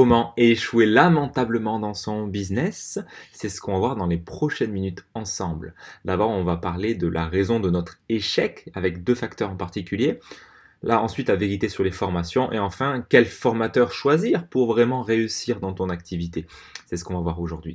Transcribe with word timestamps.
Comment 0.00 0.32
échouer 0.36 0.86
lamentablement 0.86 1.80
dans 1.80 1.92
son 1.92 2.28
business 2.28 3.00
C'est 3.32 3.48
ce 3.48 3.60
qu'on 3.60 3.72
va 3.72 3.78
voir 3.80 3.96
dans 3.96 4.06
les 4.06 4.16
prochaines 4.16 4.70
minutes 4.70 5.04
ensemble. 5.14 5.74
D'abord, 6.04 6.30
on 6.30 6.44
va 6.44 6.56
parler 6.56 6.94
de 6.94 7.08
la 7.08 7.26
raison 7.26 7.58
de 7.58 7.68
notre 7.68 7.98
échec 8.08 8.70
avec 8.76 9.02
deux 9.02 9.16
facteurs 9.16 9.50
en 9.50 9.56
particulier. 9.56 10.20
Là, 10.84 11.02
ensuite, 11.02 11.26
la 11.26 11.34
vérité 11.34 11.68
sur 11.68 11.82
les 11.82 11.90
formations. 11.90 12.52
Et 12.52 12.60
enfin, 12.60 13.04
quel 13.08 13.24
formateur 13.24 13.90
choisir 13.90 14.46
pour 14.46 14.68
vraiment 14.68 15.02
réussir 15.02 15.58
dans 15.58 15.72
ton 15.72 15.88
activité 15.88 16.46
C'est 16.86 16.96
ce 16.96 17.02
qu'on 17.02 17.14
va 17.14 17.22
voir 17.22 17.40
aujourd'hui. 17.40 17.74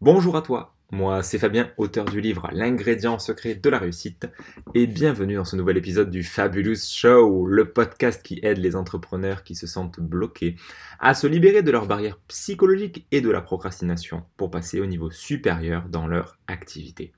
Bonjour 0.00 0.36
à 0.36 0.42
toi, 0.42 0.74
moi, 0.92 1.22
c'est 1.22 1.38
Fabien, 1.38 1.70
auteur 1.78 2.04
du 2.04 2.20
livre 2.20 2.50
L'ingrédient 2.52 3.18
secret 3.18 3.54
de 3.54 3.70
la 3.70 3.78
réussite, 3.78 4.28
et 4.74 4.86
bienvenue 4.86 5.36
dans 5.36 5.44
ce 5.46 5.56
nouvel 5.56 5.78
épisode 5.78 6.10
du 6.10 6.22
Fabulous 6.22 6.76
Show, 6.76 7.46
le 7.46 7.72
podcast 7.72 8.22
qui 8.22 8.40
aide 8.42 8.58
les 8.58 8.76
entrepreneurs 8.76 9.42
qui 9.42 9.54
se 9.54 9.66
sentent 9.66 10.00
bloqués 10.00 10.54
à 11.00 11.14
se 11.14 11.26
libérer 11.26 11.62
de 11.62 11.70
leurs 11.70 11.86
barrières 11.86 12.18
psychologiques 12.28 13.06
et 13.10 13.22
de 13.22 13.30
la 13.30 13.40
procrastination 13.40 14.24
pour 14.36 14.50
passer 14.50 14.82
au 14.82 14.86
niveau 14.86 15.10
supérieur 15.10 15.88
dans 15.88 16.06
leur 16.06 16.36
activité. 16.46 17.14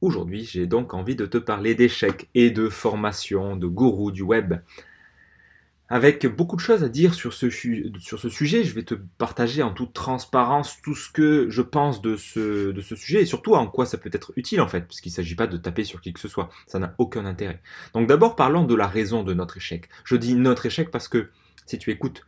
Aujourd'hui, 0.00 0.44
j'ai 0.44 0.66
donc 0.66 0.94
envie 0.94 1.16
de 1.16 1.26
te 1.26 1.36
parler 1.36 1.74
d'échecs 1.74 2.30
et 2.34 2.50
de 2.50 2.70
formation, 2.70 3.56
de 3.56 3.66
gourous 3.66 4.12
du 4.12 4.22
web, 4.22 4.54
avec 5.88 6.26
beaucoup 6.26 6.56
de 6.56 6.60
choses 6.60 6.84
à 6.84 6.88
dire 6.88 7.14
sur 7.14 7.32
ce, 7.32 7.48
sujet. 7.48 8.64
Je 8.64 8.74
vais 8.74 8.82
te 8.82 8.94
partager 8.94 9.62
en 9.62 9.72
toute 9.72 9.92
transparence 9.92 10.80
tout 10.82 10.94
ce 10.94 11.10
que 11.10 11.48
je 11.48 11.62
pense 11.62 12.02
de 12.02 12.16
ce, 12.16 12.74
sujet 12.94 13.22
et 13.22 13.26
surtout 13.26 13.54
en 13.54 13.66
quoi 13.66 13.86
ça 13.86 13.98
peut 13.98 14.10
être 14.12 14.32
utile 14.36 14.60
en 14.60 14.68
fait, 14.68 14.86
puisqu'il 14.86 15.10
ne 15.10 15.14
s'agit 15.14 15.34
pas 15.34 15.46
de 15.46 15.56
taper 15.56 15.84
sur 15.84 16.00
qui 16.00 16.12
que 16.12 16.20
ce 16.20 16.28
soit. 16.28 16.50
Ça 16.66 16.78
n'a 16.78 16.94
aucun 16.98 17.24
intérêt. 17.24 17.62
Donc 17.94 18.06
d'abord 18.06 18.36
parlons 18.36 18.64
de 18.64 18.74
la 18.74 18.86
raison 18.86 19.22
de 19.22 19.32
notre 19.34 19.56
échec. 19.56 19.88
Je 20.04 20.16
dis 20.16 20.34
notre 20.34 20.66
échec 20.66 20.90
parce 20.90 21.08
que 21.08 21.30
si 21.66 21.78
tu 21.78 21.90
écoutes 21.90 22.24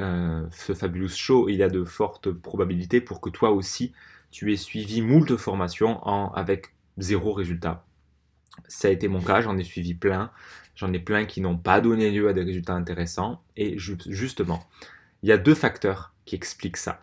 euh, 0.00 0.46
ce 0.50 0.74
fabulous 0.74 1.08
show, 1.08 1.48
il 1.48 1.56
y 1.56 1.62
a 1.62 1.68
de 1.68 1.84
fortes 1.84 2.30
probabilités 2.30 3.00
pour 3.00 3.20
que 3.20 3.30
toi 3.30 3.50
aussi 3.50 3.92
tu 4.30 4.52
aies 4.52 4.56
suivi 4.56 5.02
moult 5.02 5.36
formations 5.36 6.02
avec 6.34 6.74
zéro 6.98 7.32
résultat. 7.32 7.85
Ça 8.68 8.88
a 8.88 8.90
été 8.90 9.08
mon 9.08 9.20
cas, 9.20 9.40
j'en 9.40 9.56
ai 9.58 9.64
suivi 9.64 9.94
plein. 9.94 10.30
J'en 10.74 10.92
ai 10.92 10.98
plein 10.98 11.24
qui 11.24 11.40
n'ont 11.40 11.56
pas 11.56 11.80
donné 11.80 12.10
lieu 12.10 12.28
à 12.28 12.32
des 12.32 12.42
résultats 12.42 12.74
intéressants. 12.74 13.42
Et 13.56 13.78
justement, 13.78 14.62
il 15.22 15.28
y 15.28 15.32
a 15.32 15.38
deux 15.38 15.54
facteurs 15.54 16.12
qui 16.24 16.34
expliquent 16.34 16.76
ça. 16.76 17.00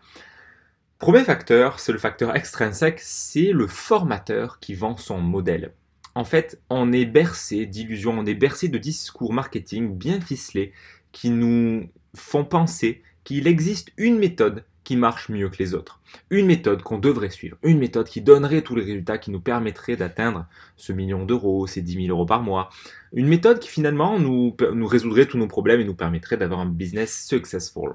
Premier 1.00 1.24
facteur, 1.24 1.80
c'est 1.80 1.92
le 1.92 1.98
facteur 1.98 2.36
extrinsèque, 2.36 3.00
c'est 3.02 3.52
le 3.52 3.68
formateur 3.68 4.60
qui 4.60 4.74
vend 4.74 4.96
son 4.96 5.20
modèle. 5.20 5.74
En 6.16 6.24
fait, 6.24 6.62
on 6.70 6.94
est 6.94 7.06
bercé 7.06 7.66
d'illusions, 7.66 8.18
on 8.18 8.26
est 8.26 8.36
bercé 8.36 8.68
de 8.68 8.78
discours 8.78 9.34
marketing 9.34 9.98
bien 9.98 10.22
ficelés 10.22 10.72
qui 11.12 11.30
nous 11.30 11.90
font 12.16 12.46
penser 12.46 13.02
qu'il 13.24 13.48
existe 13.48 13.92
une 13.98 14.18
méthode 14.18 14.64
qui 14.84 14.96
marche 14.96 15.30
mieux 15.30 15.50
que 15.50 15.58
les 15.60 15.74
autres. 15.74 16.00
Une 16.30 16.46
méthode 16.46 16.84
qu'on 16.84 17.00
devrait 17.00 17.30
suivre, 17.30 17.58
une 17.64 17.80
méthode 17.80 18.08
qui 18.08 18.22
donnerait 18.22 18.62
tous 18.62 18.76
les 18.76 18.84
résultats 18.84 19.18
qui 19.18 19.32
nous 19.32 19.40
permettrait 19.40 19.96
d'atteindre 19.96 20.46
ce 20.78 20.94
million 20.94 21.26
d'euros, 21.26 21.68
ces 21.68 21.82
10 21.82 22.06
000 22.06 22.08
euros 22.10 22.26
par 22.26 22.42
mois. 22.42 22.70
Une 23.14 23.28
méthode 23.28 23.60
qui 23.60 23.70
finalement 23.70 24.20
nous, 24.20 24.56
nous 24.74 24.88
résoudrait 24.88 25.26
tous 25.26 25.38
nos 25.38 25.48
problèmes 25.48 25.80
et 25.80 25.86
nous 25.86 25.96
permettrait 25.96 26.38
d'avoir 26.38 26.60
un 26.60 26.66
business 26.66 27.26
successful. 27.26 27.94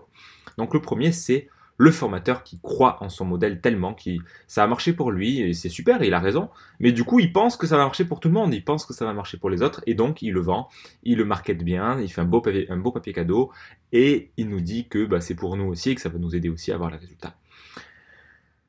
Donc 0.56 0.74
le 0.74 0.80
premier, 0.80 1.12
c'est 1.12 1.48
le 1.78 1.92
formateur 1.92 2.42
qui 2.42 2.60
croit 2.60 3.02
en 3.02 3.08
son 3.08 3.24
modèle 3.24 3.60
tellement 3.60 3.94
que 3.94 4.10
ça 4.48 4.64
a 4.64 4.66
marché 4.66 4.92
pour 4.92 5.12
lui 5.12 5.40
et 5.40 5.54
c'est 5.54 5.68
super, 5.68 6.02
il 6.02 6.12
a 6.12 6.18
raison. 6.18 6.50
Mais 6.80 6.90
du 6.90 7.04
coup, 7.04 7.20
il 7.20 7.32
pense 7.32 7.56
que 7.56 7.66
ça 7.68 7.76
va 7.76 7.84
marcher 7.84 8.04
pour 8.04 8.18
tout 8.18 8.28
le 8.28 8.34
monde, 8.34 8.52
il 8.52 8.64
pense 8.64 8.84
que 8.84 8.92
ça 8.92 9.06
va 9.06 9.12
marcher 9.12 9.38
pour 9.38 9.48
les 9.48 9.62
autres 9.62 9.80
et 9.86 9.94
donc 9.94 10.20
il 10.20 10.32
le 10.32 10.40
vend, 10.40 10.68
il 11.04 11.16
le 11.16 11.24
market 11.24 11.62
bien, 11.62 12.00
il 12.00 12.12
fait 12.12 12.20
un 12.20 12.24
beau 12.24 12.40
papier, 12.40 12.70
un 12.70 12.76
beau 12.76 12.90
papier 12.90 13.12
cadeau 13.12 13.52
et 13.92 14.32
il 14.36 14.48
nous 14.48 14.60
dit 14.60 14.88
que 14.88 15.06
bah, 15.06 15.20
c'est 15.20 15.36
pour 15.36 15.56
nous 15.56 15.66
aussi 15.66 15.90
et 15.90 15.94
que 15.94 16.00
ça 16.00 16.08
va 16.08 16.18
nous 16.18 16.34
aider 16.34 16.48
aussi 16.48 16.72
à 16.72 16.74
avoir 16.74 16.90
les 16.90 16.98
résultats. 16.98 17.36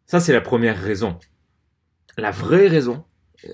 Ça, 0.06 0.20
c'est 0.20 0.34
la 0.34 0.42
première 0.42 0.80
raison. 0.80 1.18
La 2.16 2.32
vraie 2.32 2.68
raison, 2.68 3.06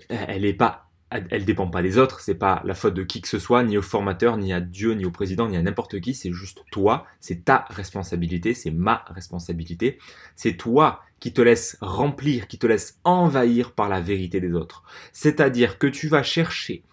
elle 0.09 0.42
n'est 0.42 0.53
pas 0.53 0.84
elle 1.30 1.46
dépend 1.46 1.68
pas 1.68 1.81
des 1.81 1.98
autres, 1.98 2.20
c'est 2.20 2.36
pas 2.36 2.62
la 2.66 2.74
faute 2.74 2.94
de 2.94 3.03
qui 3.03 3.22
que 3.22 3.28
ce 3.28 3.40
soit, 3.40 3.64
ni 3.64 3.78
au 3.78 3.81
formateur, 3.81 4.38
ni 4.38 4.53
à 4.53 4.62
Dieu, 4.62 4.94
ni 4.94 5.06
au 5.06 5.12
président, 5.12 5.48
ni 5.48 5.58
à 5.58 5.62
n'importe 5.62 6.00
qui, 6.00 6.14
c'est 6.14 6.31
juste 6.31 6.64
toi, 6.72 7.06
c'est 7.20 7.46
ta 7.46 7.66
responsabilité, 7.70 8.53
c'est 8.53 8.72
ma 8.72 9.06
responsabilité, 9.09 9.98
c'est 10.36 10.58
toi 10.58 11.02
qui 11.20 11.34
te 11.34 11.42
laisse 11.42 11.78
remplir, 11.81 12.48
qui 12.48 12.58
te 12.58 12.68
laisse 12.68 13.00
envahir 13.03 13.72
par 13.72 13.90
la 13.90 14.02
vérité 14.02 14.40
des 14.40 14.53
autres. 14.53 14.84
C'est-à-dire 15.12 15.78
que 15.78 15.88
tu 15.88 16.08
vas 16.08 16.24
chercher 16.24 16.84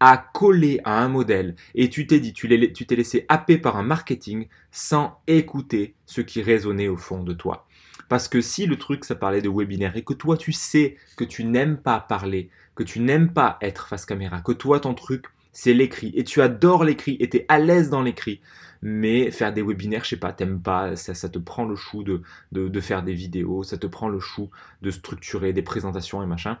à 0.00 0.16
coller 0.18 0.80
à 0.84 1.02
un 1.02 1.08
modèle 1.08 1.54
et 1.74 1.88
tu 1.88 2.06
t'es 2.06 2.20
dit, 2.20 2.32
tu 2.32 2.48
t'es 2.48 2.96
laissé 2.96 3.24
happer 3.28 3.58
par 3.58 3.76
un 3.76 3.82
marketing 3.82 4.48
sans 4.70 5.20
écouter 5.26 5.94
ce 6.06 6.20
qui 6.20 6.42
résonnait 6.42 6.88
au 6.88 6.96
fond 6.96 7.22
de 7.22 7.32
toi. 7.32 7.66
Parce 8.08 8.28
que 8.28 8.40
si 8.40 8.66
le 8.66 8.76
truc 8.76 9.04
ça 9.04 9.14
parlait 9.14 9.42
de 9.42 9.48
webinaire 9.48 9.96
et 9.96 10.02
que 10.02 10.14
toi 10.14 10.36
tu 10.36 10.52
sais 10.52 10.96
que 11.16 11.24
tu 11.24 11.44
n'aimes 11.44 11.76
pas 11.76 12.00
parler, 12.00 12.50
que 12.74 12.82
tu 12.82 13.00
n'aimes 13.00 13.32
pas 13.32 13.58
être 13.60 13.88
face 13.88 14.06
caméra, 14.06 14.40
que 14.40 14.52
toi 14.52 14.80
ton 14.80 14.94
truc 14.94 15.26
c'est 15.52 15.72
l'écrit 15.72 16.12
et 16.16 16.24
tu 16.24 16.42
adores 16.42 16.84
l'écrit 16.84 17.16
et 17.20 17.28
tu 17.28 17.38
es 17.38 17.46
à 17.48 17.58
l'aise 17.58 17.88
dans 17.88 18.02
l'écrit, 18.02 18.40
mais 18.82 19.30
faire 19.30 19.52
des 19.52 19.62
webinaires, 19.62 20.04
je 20.04 20.10
sais 20.10 20.16
pas, 20.16 20.32
t'aimes 20.32 20.60
pas, 20.60 20.96
ça, 20.96 21.14
ça, 21.14 21.28
te 21.28 21.38
prend 21.38 21.64
le 21.64 21.76
chou 21.76 22.02
de, 22.02 22.22
de, 22.52 22.80
faire 22.80 23.02
des 23.02 23.14
vidéos, 23.14 23.62
ça 23.62 23.78
te 23.78 23.86
prend 23.86 24.08
le 24.08 24.18
chou 24.18 24.50
de 24.82 24.90
structurer 24.90 25.52
des 25.52 25.62
présentations 25.62 26.22
et 26.22 26.26
machin, 26.26 26.58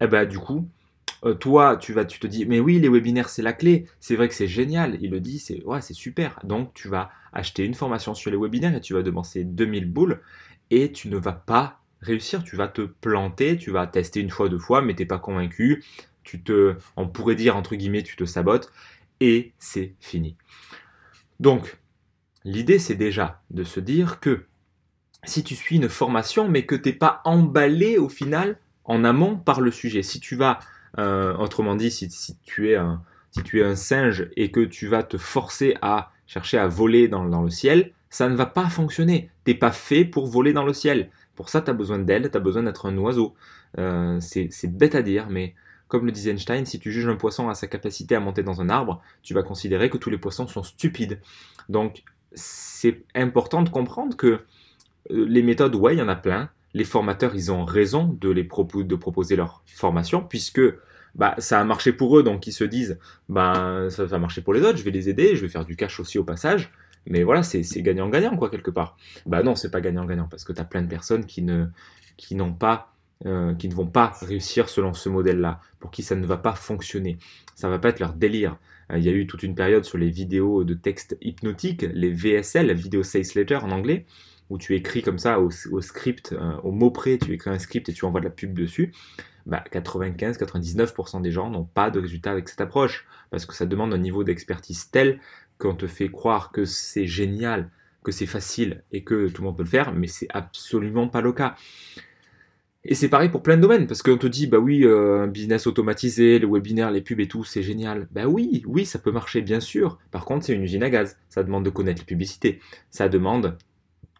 et 0.00 0.04
eh 0.04 0.06
ben 0.06 0.24
du 0.24 0.38
coup, 0.38 0.68
euh, 1.24 1.34
toi, 1.34 1.76
tu 1.76 1.92
vas, 1.92 2.04
tu 2.04 2.20
te 2.20 2.26
dis, 2.26 2.46
mais 2.46 2.60
oui, 2.60 2.78
les 2.78 2.88
webinaires, 2.88 3.28
c'est 3.28 3.42
la 3.42 3.52
clé. 3.52 3.86
C'est 4.00 4.16
vrai 4.16 4.28
que 4.28 4.34
c'est 4.34 4.46
génial. 4.46 4.98
Il 5.00 5.10
le 5.10 5.20
dit, 5.20 5.38
c'est 5.38 5.64
ouais, 5.64 5.80
c'est 5.80 5.94
super. 5.94 6.38
Donc, 6.44 6.72
tu 6.74 6.88
vas 6.88 7.10
acheter 7.32 7.64
une 7.64 7.74
formation 7.74 8.14
sur 8.14 8.30
les 8.30 8.36
webinaires 8.36 8.74
et 8.74 8.80
tu 8.80 8.94
vas 8.94 9.02
dépenser 9.02 9.44
2000 9.44 9.90
boules 9.90 10.20
et 10.70 10.92
tu 10.92 11.08
ne 11.08 11.16
vas 11.16 11.32
pas 11.32 11.80
réussir, 12.00 12.44
tu 12.44 12.56
vas 12.56 12.68
te 12.68 12.82
planter, 12.82 13.56
tu 13.56 13.70
vas 13.70 13.86
tester 13.86 14.20
une 14.20 14.30
fois, 14.30 14.48
deux 14.48 14.58
fois, 14.58 14.82
mais 14.82 14.94
tu 14.94 15.02
n'es 15.02 15.06
pas 15.06 15.18
convaincu, 15.18 15.84
tu 16.22 16.42
te, 16.42 16.76
on 16.96 17.08
pourrait 17.08 17.34
dire 17.34 17.56
entre 17.56 17.74
guillemets, 17.74 18.02
tu 18.02 18.16
te 18.16 18.24
sabotes, 18.24 18.70
et 19.20 19.52
c'est 19.58 19.94
fini. 20.00 20.36
Donc, 21.40 21.78
l'idée 22.44 22.78
c'est 22.78 22.94
déjà 22.94 23.42
de 23.50 23.64
se 23.64 23.80
dire 23.80 24.20
que 24.20 24.44
si 25.24 25.42
tu 25.42 25.56
suis 25.56 25.76
une 25.76 25.88
formation, 25.88 26.48
mais 26.48 26.64
que 26.64 26.74
tu 26.74 26.90
n'es 26.90 26.94
pas 26.94 27.20
emballé 27.24 27.98
au 27.98 28.08
final 28.08 28.58
en 28.84 29.04
amont 29.04 29.36
par 29.36 29.60
le 29.60 29.70
sujet, 29.70 30.02
si 30.02 30.20
tu 30.20 30.36
vas, 30.36 30.60
euh, 30.98 31.36
autrement 31.36 31.74
dit, 31.74 31.90
si, 31.90 32.08
tu 32.44 32.70
es 32.70 32.76
un, 32.76 33.02
si 33.32 33.42
tu 33.42 33.60
es 33.60 33.64
un 33.64 33.76
singe 33.76 34.28
et 34.36 34.50
que 34.50 34.60
tu 34.60 34.86
vas 34.86 35.02
te 35.02 35.18
forcer 35.18 35.76
à 35.82 36.12
chercher 36.26 36.58
à 36.58 36.68
voler 36.68 37.08
dans, 37.08 37.24
dans 37.24 37.42
le 37.42 37.50
ciel, 37.50 37.92
ça 38.10 38.28
ne 38.28 38.36
va 38.36 38.46
pas 38.46 38.68
fonctionner. 38.68 39.30
T'es 39.48 39.54
pas 39.54 39.72
fait 39.72 40.04
pour 40.04 40.26
voler 40.26 40.52
dans 40.52 40.66
le 40.66 40.74
ciel. 40.74 41.08
Pour 41.34 41.48
ça, 41.48 41.62
tu 41.62 41.70
as 41.70 41.72
besoin 41.72 41.98
d'aile, 41.98 42.30
tu 42.30 42.36
as 42.36 42.40
besoin 42.40 42.64
d'être 42.64 42.84
un 42.84 42.94
oiseau. 42.98 43.34
Euh, 43.78 44.18
c'est 44.20 44.66
bête 44.66 44.94
à 44.94 45.00
dire, 45.00 45.28
mais 45.30 45.54
comme 45.86 46.04
le 46.04 46.12
disait 46.12 46.32
Einstein, 46.32 46.66
si 46.66 46.78
tu 46.78 46.92
juges 46.92 47.08
un 47.08 47.16
poisson 47.16 47.48
à 47.48 47.54
sa 47.54 47.66
capacité 47.66 48.14
à 48.14 48.20
monter 48.20 48.42
dans 48.42 48.60
un 48.60 48.68
arbre, 48.68 49.00
tu 49.22 49.32
vas 49.32 49.42
considérer 49.42 49.88
que 49.88 49.96
tous 49.96 50.10
les 50.10 50.18
poissons 50.18 50.46
sont 50.46 50.62
stupides. 50.62 51.22
Donc, 51.70 52.02
c'est 52.34 53.04
important 53.14 53.62
de 53.62 53.70
comprendre 53.70 54.18
que 54.18 54.26
euh, 54.26 54.38
les 55.08 55.42
méthodes, 55.42 55.74
ouais, 55.76 55.94
il 55.94 55.98
y 55.98 56.02
en 56.02 56.10
a 56.10 56.16
plein. 56.16 56.50
Les 56.74 56.84
formateurs, 56.84 57.34
ils 57.34 57.50
ont 57.50 57.64
raison 57.64 58.18
de, 58.20 58.28
les 58.28 58.42
de 58.42 58.96
proposer 58.96 59.34
leur 59.34 59.62
formation, 59.64 60.22
puisque 60.22 60.60
bah, 61.14 61.36
ça 61.38 61.58
a 61.58 61.64
marché 61.64 61.94
pour 61.94 62.18
eux, 62.18 62.22
donc 62.22 62.46
ils 62.46 62.52
se 62.52 62.64
disent, 62.64 62.98
bah, 63.30 63.86
ça 63.88 64.04
va 64.04 64.18
marcher 64.18 64.42
pour 64.42 64.52
les 64.52 64.60
autres, 64.60 64.76
je 64.76 64.84
vais 64.84 64.90
les 64.90 65.08
aider, 65.08 65.36
je 65.36 65.40
vais 65.40 65.48
faire 65.48 65.64
du 65.64 65.74
cash 65.74 66.00
aussi 66.00 66.18
au 66.18 66.24
passage. 66.24 66.70
Mais 67.08 67.22
voilà, 67.22 67.42
c'est 67.42 67.62
gagnant-gagnant, 67.82 68.36
quoi, 68.36 68.50
quelque 68.50 68.70
part. 68.70 68.96
Bah 69.26 69.42
non, 69.42 69.54
c'est 69.54 69.70
pas 69.70 69.80
gagnant-gagnant, 69.80 70.28
parce 70.30 70.44
que 70.44 70.52
tu 70.52 70.60
as 70.60 70.64
plein 70.64 70.82
de 70.82 70.88
personnes 70.88 71.24
qui 71.26 71.42
ne, 71.42 71.66
qui 72.16 72.34
n'ont 72.34 72.52
pas, 72.52 72.92
euh, 73.26 73.54
qui 73.54 73.68
ne 73.68 73.74
vont 73.74 73.86
pas 73.86 74.12
réussir 74.20 74.68
selon 74.68 74.92
ce 74.92 75.08
modèle-là, 75.08 75.60
pour 75.80 75.90
qui 75.90 76.02
ça 76.02 76.14
ne 76.14 76.26
va 76.26 76.36
pas 76.36 76.54
fonctionner. 76.54 77.18
Ça 77.54 77.68
va 77.68 77.78
pas 77.78 77.88
être 77.88 78.00
leur 78.00 78.12
délire. 78.12 78.58
Euh, 78.92 78.98
il 78.98 79.04
y 79.04 79.08
a 79.08 79.12
eu 79.12 79.26
toute 79.26 79.42
une 79.42 79.54
période 79.54 79.84
sur 79.84 79.98
les 79.98 80.10
vidéos 80.10 80.64
de 80.64 80.74
texte 80.74 81.16
hypnotique, 81.22 81.86
les 81.92 82.12
VSL, 82.12 82.72
Video 82.74 83.02
Sales 83.02 83.24
Letter 83.34 83.56
en 83.56 83.70
anglais, 83.70 84.04
où 84.50 84.58
tu 84.58 84.74
écris 84.74 85.02
comme 85.02 85.18
ça 85.18 85.40
au, 85.40 85.50
script, 85.80 86.32
euh, 86.32 86.56
au 86.62 86.72
mot 86.72 86.90
près, 86.90 87.18
tu 87.18 87.32
écris 87.32 87.50
un 87.50 87.58
script 87.58 87.88
et 87.88 87.92
tu 87.92 88.04
envoies 88.04 88.20
de 88.20 88.26
la 88.26 88.30
pub 88.30 88.54
dessus. 88.54 88.92
Bah, 89.46 89.64
95-99% 89.72 91.22
des 91.22 91.30
gens 91.30 91.50
n'ont 91.50 91.64
pas 91.64 91.90
de 91.90 92.00
résultat 92.00 92.32
avec 92.32 92.48
cette 92.50 92.60
approche, 92.60 93.06
parce 93.30 93.46
que 93.46 93.54
ça 93.54 93.64
demande 93.64 93.94
un 93.94 93.98
niveau 93.98 94.24
d'expertise 94.24 94.90
tel 94.90 95.20
qu'on 95.58 95.74
te 95.74 95.86
fait 95.86 96.08
croire 96.08 96.52
que 96.52 96.64
c'est 96.64 97.06
génial, 97.06 97.70
que 98.04 98.12
c'est 98.12 98.26
facile 98.26 98.82
et 98.92 99.02
que 99.02 99.28
tout 99.28 99.42
le 99.42 99.48
monde 99.48 99.56
peut 99.56 99.64
le 99.64 99.68
faire, 99.68 99.92
mais 99.92 100.06
c'est 100.06 100.28
absolument 100.30 101.08
pas 101.08 101.20
le 101.20 101.32
cas. 101.32 101.56
Et 102.84 102.94
c'est 102.94 103.08
pareil 103.08 103.28
pour 103.28 103.42
plein 103.42 103.56
de 103.56 103.62
domaines, 103.62 103.86
parce 103.86 104.02
qu'on 104.02 104.16
te 104.16 104.26
dit, 104.26 104.46
bah 104.46 104.58
oui, 104.58 104.84
euh, 104.84 105.24
un 105.24 105.26
business 105.26 105.66
automatisé, 105.66 106.38
le 106.38 106.46
webinaire, 106.46 106.90
les 106.90 107.02
pubs 107.02 107.20
et 107.20 107.28
tout, 107.28 107.44
c'est 107.44 107.62
génial. 107.62 108.08
Bah 108.12 108.26
oui, 108.26 108.62
oui, 108.66 108.86
ça 108.86 108.98
peut 108.98 109.10
marcher, 109.10 109.42
bien 109.42 109.60
sûr. 109.60 109.98
Par 110.10 110.24
contre, 110.24 110.46
c'est 110.46 110.54
une 110.54 110.62
usine 110.62 110.82
à 110.82 110.90
gaz. 110.90 111.18
Ça 111.28 111.42
demande 111.42 111.64
de 111.64 111.70
connaître 111.70 112.00
les 112.00 112.06
publicités. 112.06 112.60
Ça 112.90 113.08
demande 113.08 113.58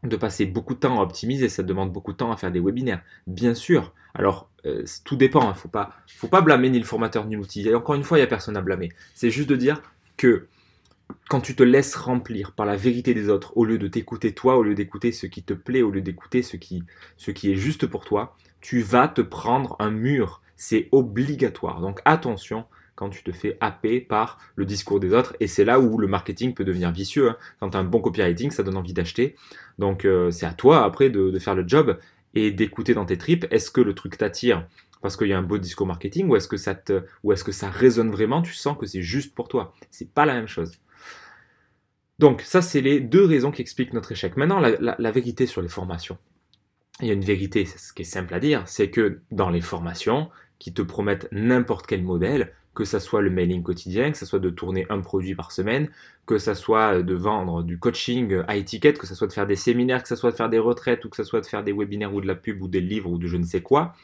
de 0.03 0.17
passer 0.17 0.45
beaucoup 0.45 0.75
de 0.75 0.81
temps 0.81 1.01
à 1.01 1.03
optimiser. 1.03 1.49
Ça 1.49 1.63
demande 1.63 1.93
beaucoup 1.93 2.13
de 2.13 2.19
temps 2.19 2.33
à 2.33 2.37
faire 2.37 2.51
des 2.51 2.61
webinaires. 2.61 3.03
Bien 3.27 3.55
sûr. 3.55 3.95
Alors, 4.13 4.51
euh, 4.67 4.85
tout 5.05 5.17
dépend. 5.17 5.41
Il 5.41 5.47
hein. 5.47 5.51
ne 5.51 5.57
faut 5.57 5.69
pas, 5.69 5.95
faut 6.09 6.29
pas 6.29 6.41
blâmer 6.41 6.69
ni 6.69 6.79
le 6.79 6.85
formateur 6.85 7.27
ni 7.27 7.37
l'outil. 7.37 7.67
Et 7.67 7.75
encore 7.75 7.95
une 7.95 8.05
fois, 8.05 8.19
il 8.19 8.21
n'y 8.21 8.27
a 8.27 8.29
personne 8.29 8.57
à 8.57 8.61
blâmer. 8.61 8.91
C'est 9.15 9.31
juste 9.31 9.49
de 9.49 9.57
dire 9.57 9.81
que 10.17 10.47
quand 11.29 11.41
tu 11.41 11.55
te 11.55 11.63
laisses 11.63 11.95
remplir 11.95 12.53
par 12.53 12.67
la 12.67 12.77
vérité 12.77 13.15
des 13.15 13.29
autres, 13.29 13.57
au 13.57 13.65
lieu 13.65 13.79
de 13.79 13.89
t'écouter 13.89 14.33
toi, 14.33 14.57
au 14.57 14.63
lieu 14.63 14.75
d'écouter 14.75 15.13
ce 15.13 15.27
qui 15.27 15.43
te 15.43 15.55
plaît, 15.55 15.83
au 15.83 15.91
lieu 15.91 16.01
d'écouter 16.01 16.43
ce 16.43 16.57
qui, 16.57 16.85
ce 17.17 17.31
qui 17.31 17.53
est 17.53 17.57
juste 17.57 17.87
pour 17.87 18.05
toi, 18.05 18.37
tu 18.61 18.81
vas 18.81 19.09
te 19.09 19.21
prendre 19.21 19.77
un 19.79 19.91
mur. 19.91 20.43
C'est 20.57 20.89
obligatoire. 20.91 21.81
Donc 21.81 22.01
attention 22.05 22.65
quand 22.99 23.11
tu 23.11 23.23
te 23.23 23.31
fais 23.31 23.57
happer 23.61 24.01
par 24.01 24.39
le 24.57 24.65
discours 24.65 24.99
des 24.99 25.13
autres. 25.13 25.37
Et 25.39 25.47
c'est 25.47 25.65
là 25.65 25.79
où 25.79 25.99
le 25.99 26.09
marketing 26.09 26.53
peut 26.53 26.65
devenir 26.65 26.91
vicieux. 26.91 27.31
Hein. 27.31 27.37
Quand 27.61 27.71
tu 27.71 27.77
as 27.77 27.81
un 27.81 27.85
bon 27.85 28.01
copywriting, 28.01 28.51
ça 28.51 28.65
donne 28.65 28.77
envie 28.77 28.93
d'acheter. 28.93 29.37
Donc 29.79 30.05
euh, 30.05 30.33
c'est 30.33 30.47
à 30.47 30.53
toi 30.53 30.85
après 30.85 31.09
de, 31.09 31.39
faire 31.39 31.55
le 31.55 31.67
job 31.67 31.97
et 32.35 32.51
d'écouter 32.51 32.95
dans 32.95 33.05
tes 33.05 33.17
tripes. 33.17 33.47
Est-ce 33.53 33.71
que 33.71 33.81
le 33.81 33.95
truc 33.95 34.19
t'attire 34.19 34.67
parce 35.01 35.17
qu'il 35.17 35.29
y 35.29 35.33
a 35.33 35.39
un 35.39 35.43
beau 35.43 35.59
discours 35.59 35.87
marketing 35.87 36.29
ou 36.29 36.35
est-ce 36.35 36.49
que 36.49 36.57
ça 36.57 36.73
est-ce 36.73 37.45
que 37.45 37.53
ça 37.53 37.71
résonne 37.71 38.11
vraiment? 38.11 38.43
Tu 38.43 38.53
sens 38.53 38.77
que 38.77 38.85
c'est 38.85 39.03
juste 39.03 39.33
pour 39.33 39.47
toi. 39.47 39.73
C'est 39.93 40.13
pas 40.13 40.27
la 40.27 40.35
même 40.35 40.49
chose. 40.49 40.73
Donc 42.19 42.43
ça, 42.43 42.63
c'est 42.63 42.81
les 42.81 43.01
deux 43.01 43.25
raisons 43.25 43.51
qui 43.51 43.63
expliquent 43.63 43.93
notre 43.93 44.13
échec. 44.13 44.37
Maintenant, 44.37 44.61
la 44.61 45.11
vérité 45.11 45.47
sur 45.47 45.63
les 45.63 45.69
formations. 45.69 46.19
Il 47.01 47.07
y 47.07 47.11
a 47.11 47.15
une 47.15 47.25
vérité, 47.25 47.65
ce 47.65 47.93
qui 47.93 48.03
est 48.03 48.05
simple 48.05 48.35
à 48.35 48.41
dire, 48.41 48.63
c'est 48.67 48.91
que 48.91 49.21
dans 49.31 49.51
les 49.51 49.61
formations 49.61 50.31
qui 50.59 50.73
te 50.73 50.83
promettent 50.83 51.29
n'importe 51.31 51.87
quel 51.87 52.03
modèle, 52.03 52.53
que 52.75 52.85
ça 52.85 52.99
soit 52.99 53.23
le 53.23 53.31
mailing 53.31 53.63
quotidien, 53.63 54.11
que 54.11 54.19
ça 54.19 54.27
soit 54.27 54.41
de 54.41 54.51
tourner 54.51 54.87
un 54.91 55.01
produit 55.01 55.37
par 55.37 55.53
semaine, 55.53 55.91
que 56.27 56.39
ça 56.39 56.57
soit 56.57 57.03
de 57.03 57.15
vendre 57.15 57.63
du 57.63 57.79
coaching 57.79 58.43
à 58.49 58.57
étiquette, 58.57 58.99
que 58.99 59.07
ça 59.07 59.15
soit 59.15 59.29
de 59.29 59.33
faire 59.33 59.47
des 59.47 59.57
séminaires, 59.57 60.03
que 60.03 60.09
ça 60.09 60.17
soit 60.17 60.33
de 60.33 60.37
faire 60.37 60.49
des 60.49 60.59
retraites, 60.59 61.05
ou 61.05 61.09
que 61.09 61.17
ça 61.17 61.25
soit 61.25 61.41
de 61.41 61.47
faire 61.47 61.63
des 61.63 61.73
webinaires 61.73 62.15
ou 62.15 62.21
de 62.21 62.27
la 62.27 62.35
pub 62.35 62.63
ou 62.63 62.69
des 62.69 62.81
livres 62.81 63.11
ou 63.11 63.19
de 63.19 63.29
je 63.29 63.37
ne 63.37 63.45
sais 63.45 63.63
quoi, 63.63 63.95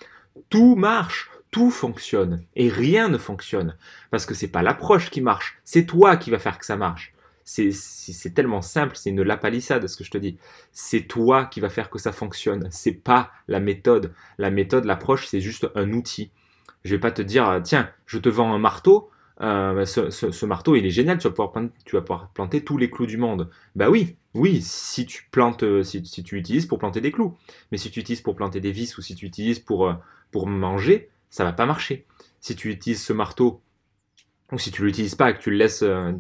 tout 0.51 0.77
marche, 0.77 1.31
tout 1.51 1.71
fonctionne. 1.71 2.43
Et 2.55 2.69
rien 2.69 3.09
ne 3.09 3.19
fonctionne. 3.19 3.77
Parce 4.11 4.27
que 4.27 4.35
c'est 4.35 4.49
pas 4.49 4.63
l'approche 4.63 5.11
qui 5.11 5.21
marche, 5.21 5.59
c'est 5.65 5.87
toi 5.87 6.17
qui 6.17 6.31
va 6.31 6.39
faire 6.39 6.59
que 6.59 6.67
ça 6.67 6.77
marche 6.77 7.14
c'est 7.44 8.35
tellement 8.35 8.62
simple, 8.62 8.96
c'est 8.96 9.11
une 9.11 9.23
lapalissade 9.23 9.87
ce 9.87 9.96
que 9.96 10.05
je 10.05 10.11
te 10.11 10.19
dis. 10.19 10.38
C'est 10.73 11.02
toi 11.02 11.44
qui 11.44 11.61
va 11.61 11.69
faire 11.69 11.91
que 11.91 11.99
ça 11.99 12.12
fonctionne, 12.12 12.69
c'est 12.70 12.93
pas 12.93 13.31
la 13.49 13.61
méthode. 13.61 14.12
La 14.38 14.50
méthode, 14.50 14.85
l'approche, 14.85 15.26
c'est 15.26 15.41
juste 15.41 15.69
un 15.75 15.93
outil. 15.93 16.31
Je 16.85 16.94
vais 16.94 17.00
pas 17.00 17.12
te 17.12 17.23
dire, 17.23 17.61
tiens, 17.62 17.91
je 18.06 18.19
te 18.19 18.29
vends 18.29 18.52
un 18.52 18.58
marteau, 18.58 19.11
euh, 19.41 19.85
ce, 19.85 20.46
marteau 20.46 20.76
il 20.76 20.87
est 20.87 20.91
génial, 20.91 21.19
tu 21.19 21.26
vas, 21.29 21.35
pouvoir 21.35 22.31
planter, 22.32 22.64
tous 22.64 22.79
les 22.79 22.91
clous 22.91 23.06
du 23.06 23.17
monde. 23.17 23.50
Bah 23.75 23.91
oui, 23.91 24.17
oui, 24.35 24.62
si 24.62 25.06
tu 25.06 25.29
plantes, 25.31 25.64
euh, 25.64 25.82
si, 25.82 26.02
tu 26.02 26.38
utilises 26.38 26.67
pour 26.67 26.79
planter 26.79 27.00
des 27.00 27.11
clous. 27.12 27.37
Mais 27.73 27.79
si 27.79 27.91
tu 27.91 28.00
utilises 28.00 28.20
pour 28.20 28.37
planter 28.37 28.61
des 28.61 28.73
vis 28.73 28.96
ou 28.96 29.02
si 29.02 29.14
tu 29.14 29.26
utilises 29.26 29.58
pour, 29.58 29.88
euh, 29.88 29.94
pour 30.31 30.46
manger, 30.46 31.11
ça 31.31 31.44
va 31.44 31.52
pas 31.52 31.67
marcher. 31.67 32.06
Si 32.41 32.55
tu 32.55 32.70
utilises 32.70 33.02
ce 33.02 33.12
marteau 33.12 33.61
ou 34.52 34.58
si 34.58 34.70
tu 34.70 34.85
l'utilises 34.85 35.14
pas 35.14 35.31
et 35.31 35.35
que 35.35 35.41
tu 35.41 35.50
le 35.50 35.56
laisses, 35.56 35.82
euh, 35.82 36.12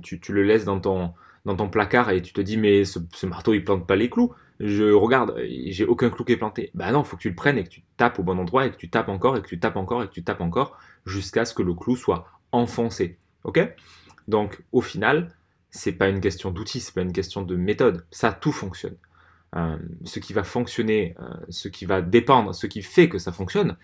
dans 1.44 1.56
ton 1.56 1.68
placard 1.68 2.10
et 2.10 2.22
tu 2.22 2.32
te 2.32 2.40
dis 2.40 2.56
mais 2.56 2.84
ce, 2.84 2.98
marteau 3.26 3.52
il 3.52 3.64
plante 3.64 3.86
pas 3.86 3.96
les 3.96 4.08
clous. 4.08 4.32
Je 4.60 4.92
regarde, 4.92 5.36
j'ai 5.66 5.84
aucun 5.84 6.10
clou 6.10 6.24
qui 6.24 6.32
est 6.32 6.36
planté. 6.36 6.70
Bah 6.74 6.92
non, 6.92 7.02
faut 7.04 7.16
que 7.16 7.22
tu 7.22 7.28
le 7.28 7.34
prennes 7.34 7.58
et 7.58 7.64
que 7.64 7.68
tu 7.68 7.82
tapes 7.96 8.18
au 8.18 8.22
bon 8.22 8.38
endroit 8.38 8.66
et 8.66 8.70
que 8.70 8.76
tu 8.76 8.88
tapes 8.88 9.08
encore 9.08 9.36
et 9.36 9.42
que 9.42 9.48
tu 9.48 9.58
tapes 9.58 9.76
encore 9.76 10.02
et 10.02 10.06
que 10.06 10.12
tu 10.12 10.22
tapes 10.22 10.40
encore 10.40 10.78
jusqu'à 11.06 11.44
ce 11.44 11.54
que 11.54 11.62
le 11.62 11.74
clou 11.74 11.96
soit 11.96 12.26
enfoncé. 12.52 13.18
Ok? 13.42 13.60
Donc 14.28 14.62
au 14.72 14.80
final, 14.80 15.34
c'est 15.70 15.92
pas 15.92 16.08
une 16.08 16.20
question 16.20 16.50
d'outils, 16.50 16.80
c'est 16.80 16.94
pas 16.94 17.02
une 17.02 17.12
question 17.12 17.42
de 17.42 17.56
méthode. 17.56 18.06
Ça, 18.10 18.32
tout 18.32 18.52
fonctionne. 18.52 18.96
Euh, 19.56 19.76
ce 20.04 20.18
qui 20.18 20.32
va 20.32 20.44
fonctionner, 20.44 21.14
euh, 21.20 21.34
ce 21.48 21.68
qui 21.68 21.84
va 21.84 22.00
dépendre, 22.00 22.54
ce 22.54 22.66
qui 22.66 22.82
fait 22.82 23.08
que 23.08 23.18
ça 23.18 23.32
fonctionne, 23.32 23.76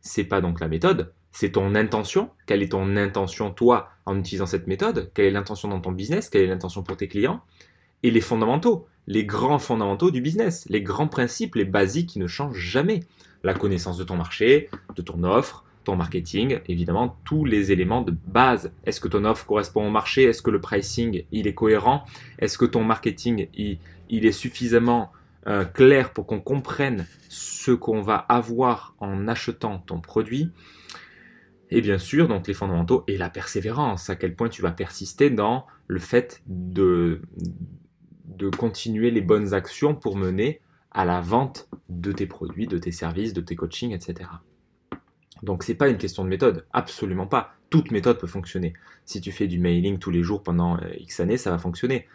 c'est 0.00 0.24
pas 0.24 0.40
donc 0.40 0.60
la 0.60 0.68
méthode, 0.68 1.12
c'est 1.34 1.50
ton 1.50 1.74
intention. 1.74 2.30
Quelle 2.46 2.62
est 2.62 2.70
ton 2.70 2.96
intention, 2.96 3.50
toi, 3.50 3.90
en 4.06 4.16
utilisant 4.16 4.46
cette 4.46 4.68
méthode? 4.68 5.10
Quelle 5.14 5.26
est 5.26 5.30
l'intention 5.32 5.68
dans 5.68 5.80
ton 5.80 5.90
business? 5.90 6.28
Quelle 6.30 6.42
est 6.42 6.46
l'intention 6.46 6.84
pour 6.84 6.96
tes 6.96 7.08
clients? 7.08 7.42
Et 8.04 8.12
les 8.12 8.20
fondamentaux, 8.20 8.86
les 9.08 9.24
grands 9.24 9.58
fondamentaux 9.58 10.12
du 10.12 10.20
business, 10.20 10.64
les 10.68 10.80
grands 10.80 11.08
principes, 11.08 11.56
les 11.56 11.64
basiques 11.64 12.10
qui 12.10 12.20
ne 12.20 12.28
changent 12.28 12.60
jamais. 12.60 13.00
La 13.42 13.52
connaissance 13.52 13.98
de 13.98 14.04
ton 14.04 14.16
marché, 14.16 14.70
de 14.94 15.02
ton 15.02 15.24
offre, 15.24 15.64
ton 15.82 15.96
marketing, 15.96 16.60
évidemment, 16.68 17.16
tous 17.24 17.44
les 17.44 17.72
éléments 17.72 18.02
de 18.02 18.14
base. 18.28 18.70
Est-ce 18.86 19.00
que 19.00 19.08
ton 19.08 19.24
offre 19.24 19.44
correspond 19.44 19.84
au 19.84 19.90
marché? 19.90 20.22
Est-ce 20.22 20.40
que 20.40 20.52
le 20.52 20.60
pricing, 20.60 21.24
il 21.32 21.48
est 21.48 21.54
cohérent? 21.54 22.04
Est-ce 22.38 22.56
que 22.56 22.64
ton 22.64 22.84
marketing, 22.84 23.48
il, 23.54 23.78
est 24.24 24.32
suffisamment 24.32 25.10
euh, 25.48 25.64
clair 25.64 26.12
pour 26.12 26.26
qu'on 26.26 26.40
comprenne 26.40 27.06
ce 27.28 27.72
qu'on 27.72 28.02
va 28.02 28.14
avoir 28.16 28.94
en 29.00 29.26
achetant 29.26 29.80
ton 29.80 30.00
produit? 30.00 30.52
Et 31.70 31.80
bien 31.80 31.98
sûr, 31.98 32.28
donc 32.28 32.46
les 32.46 32.54
fondamentaux 32.54 33.04
et 33.08 33.16
la 33.16 33.30
persévérance, 33.30 34.10
à 34.10 34.16
quel 34.16 34.34
point 34.34 34.48
tu 34.48 34.62
vas 34.62 34.72
persister 34.72 35.30
dans 35.30 35.66
le 35.86 35.98
fait 35.98 36.42
de, 36.46 37.22
continuer 38.58 39.10
les 39.10 39.20
bonnes 39.20 39.54
actions 39.54 39.94
pour 39.94 40.16
mener 40.16 40.60
à 40.90 41.04
la 41.04 41.20
vente 41.20 41.68
de 41.88 42.12
tes 42.12 42.26
produits, 42.26 42.66
de 42.66 42.78
tes 42.78 42.92
services, 42.92 43.32
de 43.32 43.40
tes 43.40 43.56
coachings, 43.56 43.92
etc. 43.92 44.30
Donc 45.42 45.62
c'est 45.62 45.74
pas 45.74 45.88
une 45.88 45.98
question 45.98 46.24
de 46.24 46.28
méthode, 46.28 46.66
absolument 46.72 47.26
pas. 47.26 47.54
Toute 47.70 47.90
méthode 47.90 48.18
peut 48.18 48.26
fonctionner. 48.26 48.74
Si 49.04 49.20
tu 49.20 49.32
fais 49.32 49.46
du 49.46 49.58
mailing 49.58 49.98
tous 49.98 50.10
les 50.10 50.22
jours 50.22 50.42
pendant 50.42 50.76
euh, 50.76 50.94
X 50.98 51.20
années, 51.20 51.36
ça 51.36 51.50
va 51.50 51.58
fonctionner. 51.58 52.06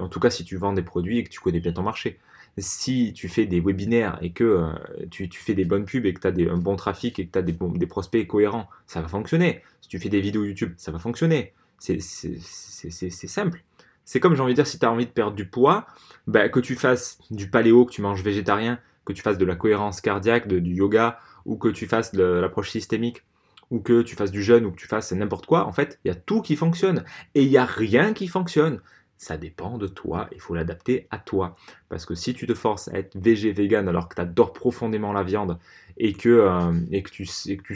En 0.00 0.08
tout 0.08 0.20
cas, 0.20 0.30
si 0.30 0.44
tu 0.44 0.56
vends 0.56 0.72
des 0.72 0.82
produits 0.82 1.18
et 1.18 1.24
que 1.24 1.30
tu 1.30 1.40
connais 1.40 1.60
bien 1.60 1.72
ton 1.72 1.82
marché 1.82 2.20
si 2.58 3.12
tu 3.14 3.28
fais 3.28 3.46
des 3.46 3.60
webinaires 3.60 4.18
et 4.22 4.30
que 4.30 4.44
euh, 4.44 5.06
tu, 5.10 5.28
fais 5.32 5.54
des 5.54 5.64
bonnes 5.64 5.84
pubs 5.84 6.06
et 6.06 6.14
que 6.14 6.20
tu 6.20 6.26
as 6.26 6.52
un 6.52 6.56
bon 6.56 6.76
trafic 6.76 7.18
et 7.18 7.26
que 7.26 7.32
tu 7.32 7.38
as 7.38 7.42
des, 7.42 7.86
prospects 7.86 8.26
cohérents, 8.26 8.68
ça 8.86 9.00
va 9.00 9.08
fonctionner. 9.08 9.62
Si 9.80 9.88
tu 9.88 9.98
fais 9.98 10.08
des 10.08 10.20
vidéos 10.20 10.44
YouTube, 10.44 10.72
ça 10.76 10.92
va 10.92 10.98
fonctionner. 10.98 11.52
C'est 11.78 12.00
simple. 12.00 13.62
C'est 14.04 14.20
comme 14.20 14.34
j'ai 14.34 14.42
envie 14.42 14.52
de 14.52 14.56
dire, 14.56 14.66
si 14.66 14.78
tu 14.78 14.86
as 14.86 14.90
envie 14.90 15.06
de 15.06 15.10
perdre 15.10 15.34
du 15.34 15.46
poids, 15.46 15.86
bah, 16.26 16.48
que 16.48 16.60
tu 16.60 16.76
fasses 16.76 17.18
du 17.30 17.48
paléo, 17.48 17.86
que 17.86 17.92
tu 17.92 18.02
manges 18.02 18.22
végétarien, 18.22 18.78
que 19.04 19.12
tu 19.12 19.22
fasses 19.22 19.38
de 19.38 19.44
la 19.44 19.56
cohérence 19.56 20.00
cardiaque, 20.00 20.46
du 20.46 20.74
yoga, 20.74 21.18
ou 21.44 21.56
que 21.56 21.68
tu 21.68 21.86
fasses 21.86 22.12
de 22.14 22.22
l'approche 22.22 22.70
systémique, 22.70 23.22
ou 23.70 23.80
que 23.80 24.02
tu 24.02 24.14
fasses 24.14 24.30
du 24.30 24.42
jeûne, 24.42 24.66
ou 24.66 24.70
que 24.70 24.76
tu 24.76 24.86
fasses 24.86 25.12
n'importe 25.12 25.46
quoi, 25.46 25.66
en 25.66 25.72
fait, 25.72 25.98
il 26.04 26.08
y 26.08 26.10
a 26.10 26.14
tout 26.14 26.42
qui 26.42 26.56
fonctionne. 26.56 27.04
Et 27.34 27.42
il 27.42 27.48
n'y 27.48 27.56
a 27.56 27.64
rien 27.64 28.12
qui 28.12 28.28
fonctionne 28.28 28.80
ça 29.16 29.36
dépend 29.36 29.78
de 29.78 29.86
toi, 29.86 30.28
il 30.32 30.40
faut 30.40 30.54
l'adapter 30.54 31.06
à 31.10 31.18
toi. 31.18 31.56
Parce 31.88 32.06
que 32.06 32.14
si 32.14 32.34
tu 32.34 32.46
te 32.46 32.54
forces 32.54 32.88
à 32.88 32.98
être 32.98 33.16
végé, 33.16 33.52
vegan 33.52 33.88
alors 33.88 34.08
que 34.08 34.14
tu 34.14 34.20
adores 34.20 34.52
profondément 34.52 35.12
la 35.12 35.22
viande 35.22 35.58
et 35.96 36.12
que, 36.12 36.28
euh, 36.28 36.72
et 36.90 37.02
que 37.02 37.10
tu 37.10 37.28
et 37.48 37.56
que 37.56 37.74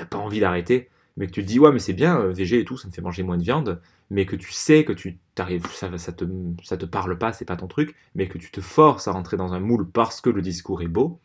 n'as 0.00 0.06
pas 0.06 0.18
envie 0.18 0.40
d'arrêter, 0.40 0.90
mais 1.16 1.26
que 1.26 1.32
tu 1.32 1.42
te 1.42 1.46
dis 1.46 1.58
ouais 1.58 1.72
mais 1.72 1.78
c'est 1.78 1.92
bien, 1.92 2.20
euh, 2.20 2.32
végé 2.32 2.60
et 2.60 2.64
tout, 2.64 2.76
ça 2.76 2.88
me 2.88 2.92
fait 2.92 3.02
manger 3.02 3.22
moins 3.22 3.38
de 3.38 3.42
viande, 3.42 3.80
mais 4.10 4.26
que 4.26 4.36
tu 4.36 4.52
sais 4.52 4.84
que 4.84 4.92
tu 4.92 5.18
t'arrives, 5.34 5.66
ça, 5.72 5.96
ça, 5.98 6.12
te, 6.12 6.24
ça 6.62 6.76
te 6.76 6.86
parle 6.86 7.16
pas, 7.18 7.32
c'est 7.32 7.44
pas 7.44 7.56
ton 7.56 7.68
truc, 7.68 7.94
mais 8.14 8.28
que 8.28 8.38
tu 8.38 8.50
te 8.50 8.60
forces 8.60 9.08
à 9.08 9.12
rentrer 9.12 9.36
dans 9.36 9.54
un 9.54 9.60
moule 9.60 9.88
parce 9.88 10.20
que 10.20 10.30
le 10.30 10.42
discours 10.42 10.82
est 10.82 10.88
beau, 10.88 11.20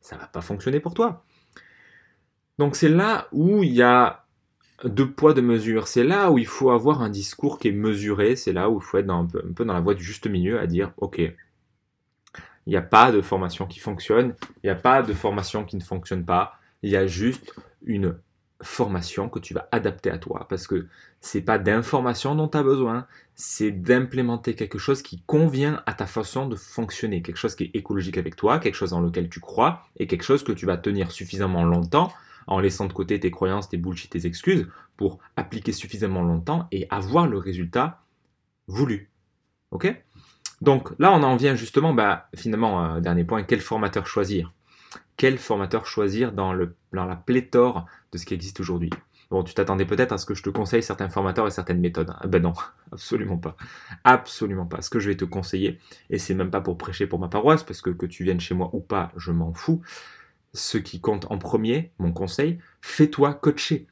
ça 0.00 0.16
va 0.16 0.26
pas 0.26 0.40
fonctionner 0.40 0.80
pour 0.80 0.94
toi. 0.94 1.24
Donc 2.58 2.76
c'est 2.76 2.88
là 2.88 3.28
où 3.32 3.62
il 3.62 3.72
y 3.72 3.82
a 3.82 4.25
deux 4.84 5.10
poids, 5.10 5.34
de 5.34 5.40
mesure. 5.40 5.88
C'est 5.88 6.04
là 6.04 6.30
où 6.30 6.38
il 6.38 6.46
faut 6.46 6.70
avoir 6.70 7.02
un 7.02 7.08
discours 7.08 7.58
qui 7.58 7.68
est 7.68 7.72
mesuré, 7.72 8.36
c'est 8.36 8.52
là 8.52 8.68
où 8.68 8.78
il 8.78 8.82
faut 8.82 8.98
être 8.98 9.10
un, 9.10 9.26
peu, 9.26 9.64
dans 9.64 9.72
la 9.72 9.80
voie 9.80 9.94
du 9.94 10.04
juste 10.04 10.26
milieu, 10.26 10.58
à 10.60 10.66
dire, 10.66 10.92
ok, 10.98 11.18
il 11.18 12.70
n'y 12.70 12.76
a 12.76 12.82
pas 12.82 13.12
de 13.12 13.20
formation 13.22 13.66
qui 13.66 13.78
fonctionne, 13.78 14.34
il 14.62 14.66
n'y 14.66 14.70
a 14.70 14.74
pas 14.74 15.02
de 15.02 15.12
formation 15.12 15.64
qui 15.64 15.76
ne 15.76 15.82
fonctionne 15.82 16.24
pas, 16.24 16.58
il 16.82 16.90
y 16.90 16.96
a 16.96 17.06
juste 17.06 17.54
une 17.84 18.18
formation 18.62 19.28
que 19.28 19.38
tu 19.38 19.54
vas 19.54 19.68
adapter 19.70 20.10
à 20.10 20.18
toi, 20.18 20.46
parce 20.48 20.66
que 20.66 20.86
c'est 21.20 21.42
pas 21.42 21.58
d'information 21.58 22.34
dont 22.34 22.48
tu 22.48 22.58
as 22.58 22.62
besoin, 22.62 23.06
c'est 23.34 23.70
d'implémenter 23.70 24.54
quelque 24.54 24.78
chose 24.78 25.02
qui 25.02 25.22
convient 25.26 25.82
à 25.86 25.92
ta 25.92 26.06
façon 26.06 26.48
de 26.48 26.56
fonctionner, 26.56 27.22
quelque 27.22 27.36
chose 27.36 27.54
qui 27.54 27.64
est 27.64 27.70
écologique 27.74 28.18
avec 28.18 28.34
toi, 28.34 28.58
quelque 28.58 28.74
chose 28.74 28.90
dans 28.90 29.00
lequel 29.00 29.28
tu 29.28 29.40
crois, 29.40 29.82
et 29.98 30.06
quelque 30.06 30.24
chose 30.24 30.42
que 30.42 30.52
tu 30.52 30.66
vas 30.66 30.76
tenir 30.76 31.10
suffisamment 31.10 31.64
longtemps 31.64 32.12
en 32.46 32.60
laissant 32.60 32.86
de 32.86 32.92
côté 32.92 33.18
tes 33.20 33.30
croyances, 33.30 33.68
tes 33.68 33.76
bullshit, 33.76 34.10
tes 34.10 34.26
excuses, 34.26 34.68
pour 34.96 35.18
appliquer 35.36 35.72
suffisamment 35.72 36.22
longtemps 36.22 36.68
et 36.72 36.86
avoir 36.90 37.26
le 37.26 37.38
résultat 37.38 38.00
voulu. 38.66 39.10
Ok? 39.70 39.94
Donc 40.60 40.90
là, 40.98 41.12
on 41.12 41.22
en 41.22 41.36
vient 41.36 41.54
justement, 41.54 41.92
bah, 41.92 42.28
finalement, 42.34 43.00
dernier 43.00 43.24
point, 43.24 43.42
quel 43.42 43.60
formateur 43.60 44.06
choisir? 44.06 44.52
Quel 45.16 45.38
formateur 45.38 45.86
choisir 45.86 46.32
dans, 46.32 46.52
le, 46.52 46.76
dans 46.92 47.04
la 47.04 47.16
pléthore 47.16 47.86
de 48.12 48.18
ce 48.18 48.26
qui 48.26 48.34
existe 48.34 48.60
aujourd'hui? 48.60 48.90
Bon, 49.30 49.42
tu 49.42 49.54
t'attendais 49.54 49.86
peut-être 49.86 50.12
à 50.12 50.18
ce 50.18 50.26
que 50.26 50.34
je 50.34 50.42
te 50.42 50.50
conseille 50.50 50.82
certains 50.82 51.08
formateurs 51.08 51.46
et 51.46 51.50
certaines 51.50 51.80
méthodes. 51.80 52.14
Ben 52.26 52.40
non, 52.40 52.52
absolument 52.92 53.38
pas. 53.38 53.56
Absolument 54.04 54.66
pas. 54.66 54.82
Ce 54.82 54.90
que 54.90 55.00
je 55.00 55.08
vais 55.08 55.16
te 55.16 55.24
conseiller, 55.24 55.80
et 56.10 56.18
c'est 56.18 56.34
même 56.34 56.50
pas 56.50 56.60
pour 56.60 56.78
prêcher 56.78 57.06
pour 57.06 57.18
ma 57.18 57.28
paroisse, 57.28 57.64
parce 57.64 57.80
que 57.80 57.90
que 57.90 58.06
tu 58.06 58.22
viennes 58.24 58.40
chez 58.40 58.54
moi 58.54 58.70
ou 58.72 58.80
pas, 58.80 59.10
je 59.16 59.32
m'en 59.32 59.52
fous 59.52 59.82
ce 60.56 60.78
qui 60.78 61.00
compte 61.00 61.26
en 61.30 61.38
premier, 61.38 61.92
mon 61.98 62.12
conseil, 62.12 62.58
fais-toi 62.80 63.34
coacher. 63.34 63.86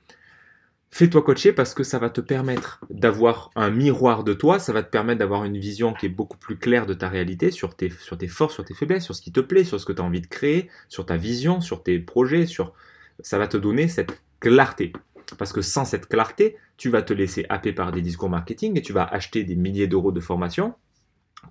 Fais-toi 0.90 1.23
coacher 1.23 1.52
parce 1.52 1.75
que 1.75 1.83
ça 1.83 1.99
va 1.99 2.09
te 2.09 2.21
permettre 2.21 2.85
d'avoir 2.88 3.50
un 3.56 3.71
miroir 3.71 4.23
de 4.23 4.33
toi, 4.33 4.59
ça 4.59 4.73
va 4.73 4.83
te 4.83 4.90
permettre 4.90 5.18
d'avoir 5.18 5.44
une 5.44 5.59
vision 5.59 5.92
qui 5.92 6.06
est 6.06 6.09
beaucoup 6.09 6.38
plus 6.38 6.56
claire 6.56 6.87
de 6.87 6.94
ta 6.94 7.09
réalité, 7.09 7.50
sur 7.50 7.75
tes, 7.75 7.90
forces, 8.28 8.54
sur 8.54 8.64
tes 8.64 8.75
faiblesses, 8.75 9.04
sur 9.04 9.14
ce 9.14 9.21
qui 9.21 9.33
te 9.33 9.40
plaît, 9.40 9.64
sur 9.64 9.80
ce 9.80 9.87
que 9.87 9.92
tu 9.92 10.00
as 10.00 10.04
envie 10.04 10.21
de 10.21 10.26
créer, 10.26 10.71
sur 10.88 11.04
ta 11.04 11.16
vision, 11.16 11.61
sur 11.61 11.83
tes 11.83 11.99
projets, 11.99 12.47
sur... 12.47 12.73
ça 13.21 13.38
va 13.38 13.49
te 13.49 13.56
donner 13.56 13.88
cette 13.88 14.23
clarté. 14.38 14.92
Parce 15.37 15.52
que 15.52 15.62
sans 15.62 15.85
cette 15.85 16.06
clarté, 16.06 16.56
tu 16.76 16.90
vas 16.90 17.02
te 17.02 17.12
laisser 17.12 17.44
happer 17.49 17.73
par 17.73 17.90
des 17.90 18.02
discours 18.02 18.30
marketing 18.30 18.78
et 18.78 18.83
tu 18.83 18.92
vas 18.92 19.04
acheter 19.04 19.42
des 19.42 19.56
milliers 19.56 19.88
d'euros 19.88 20.12
de 20.12 20.21
formation 20.21 20.75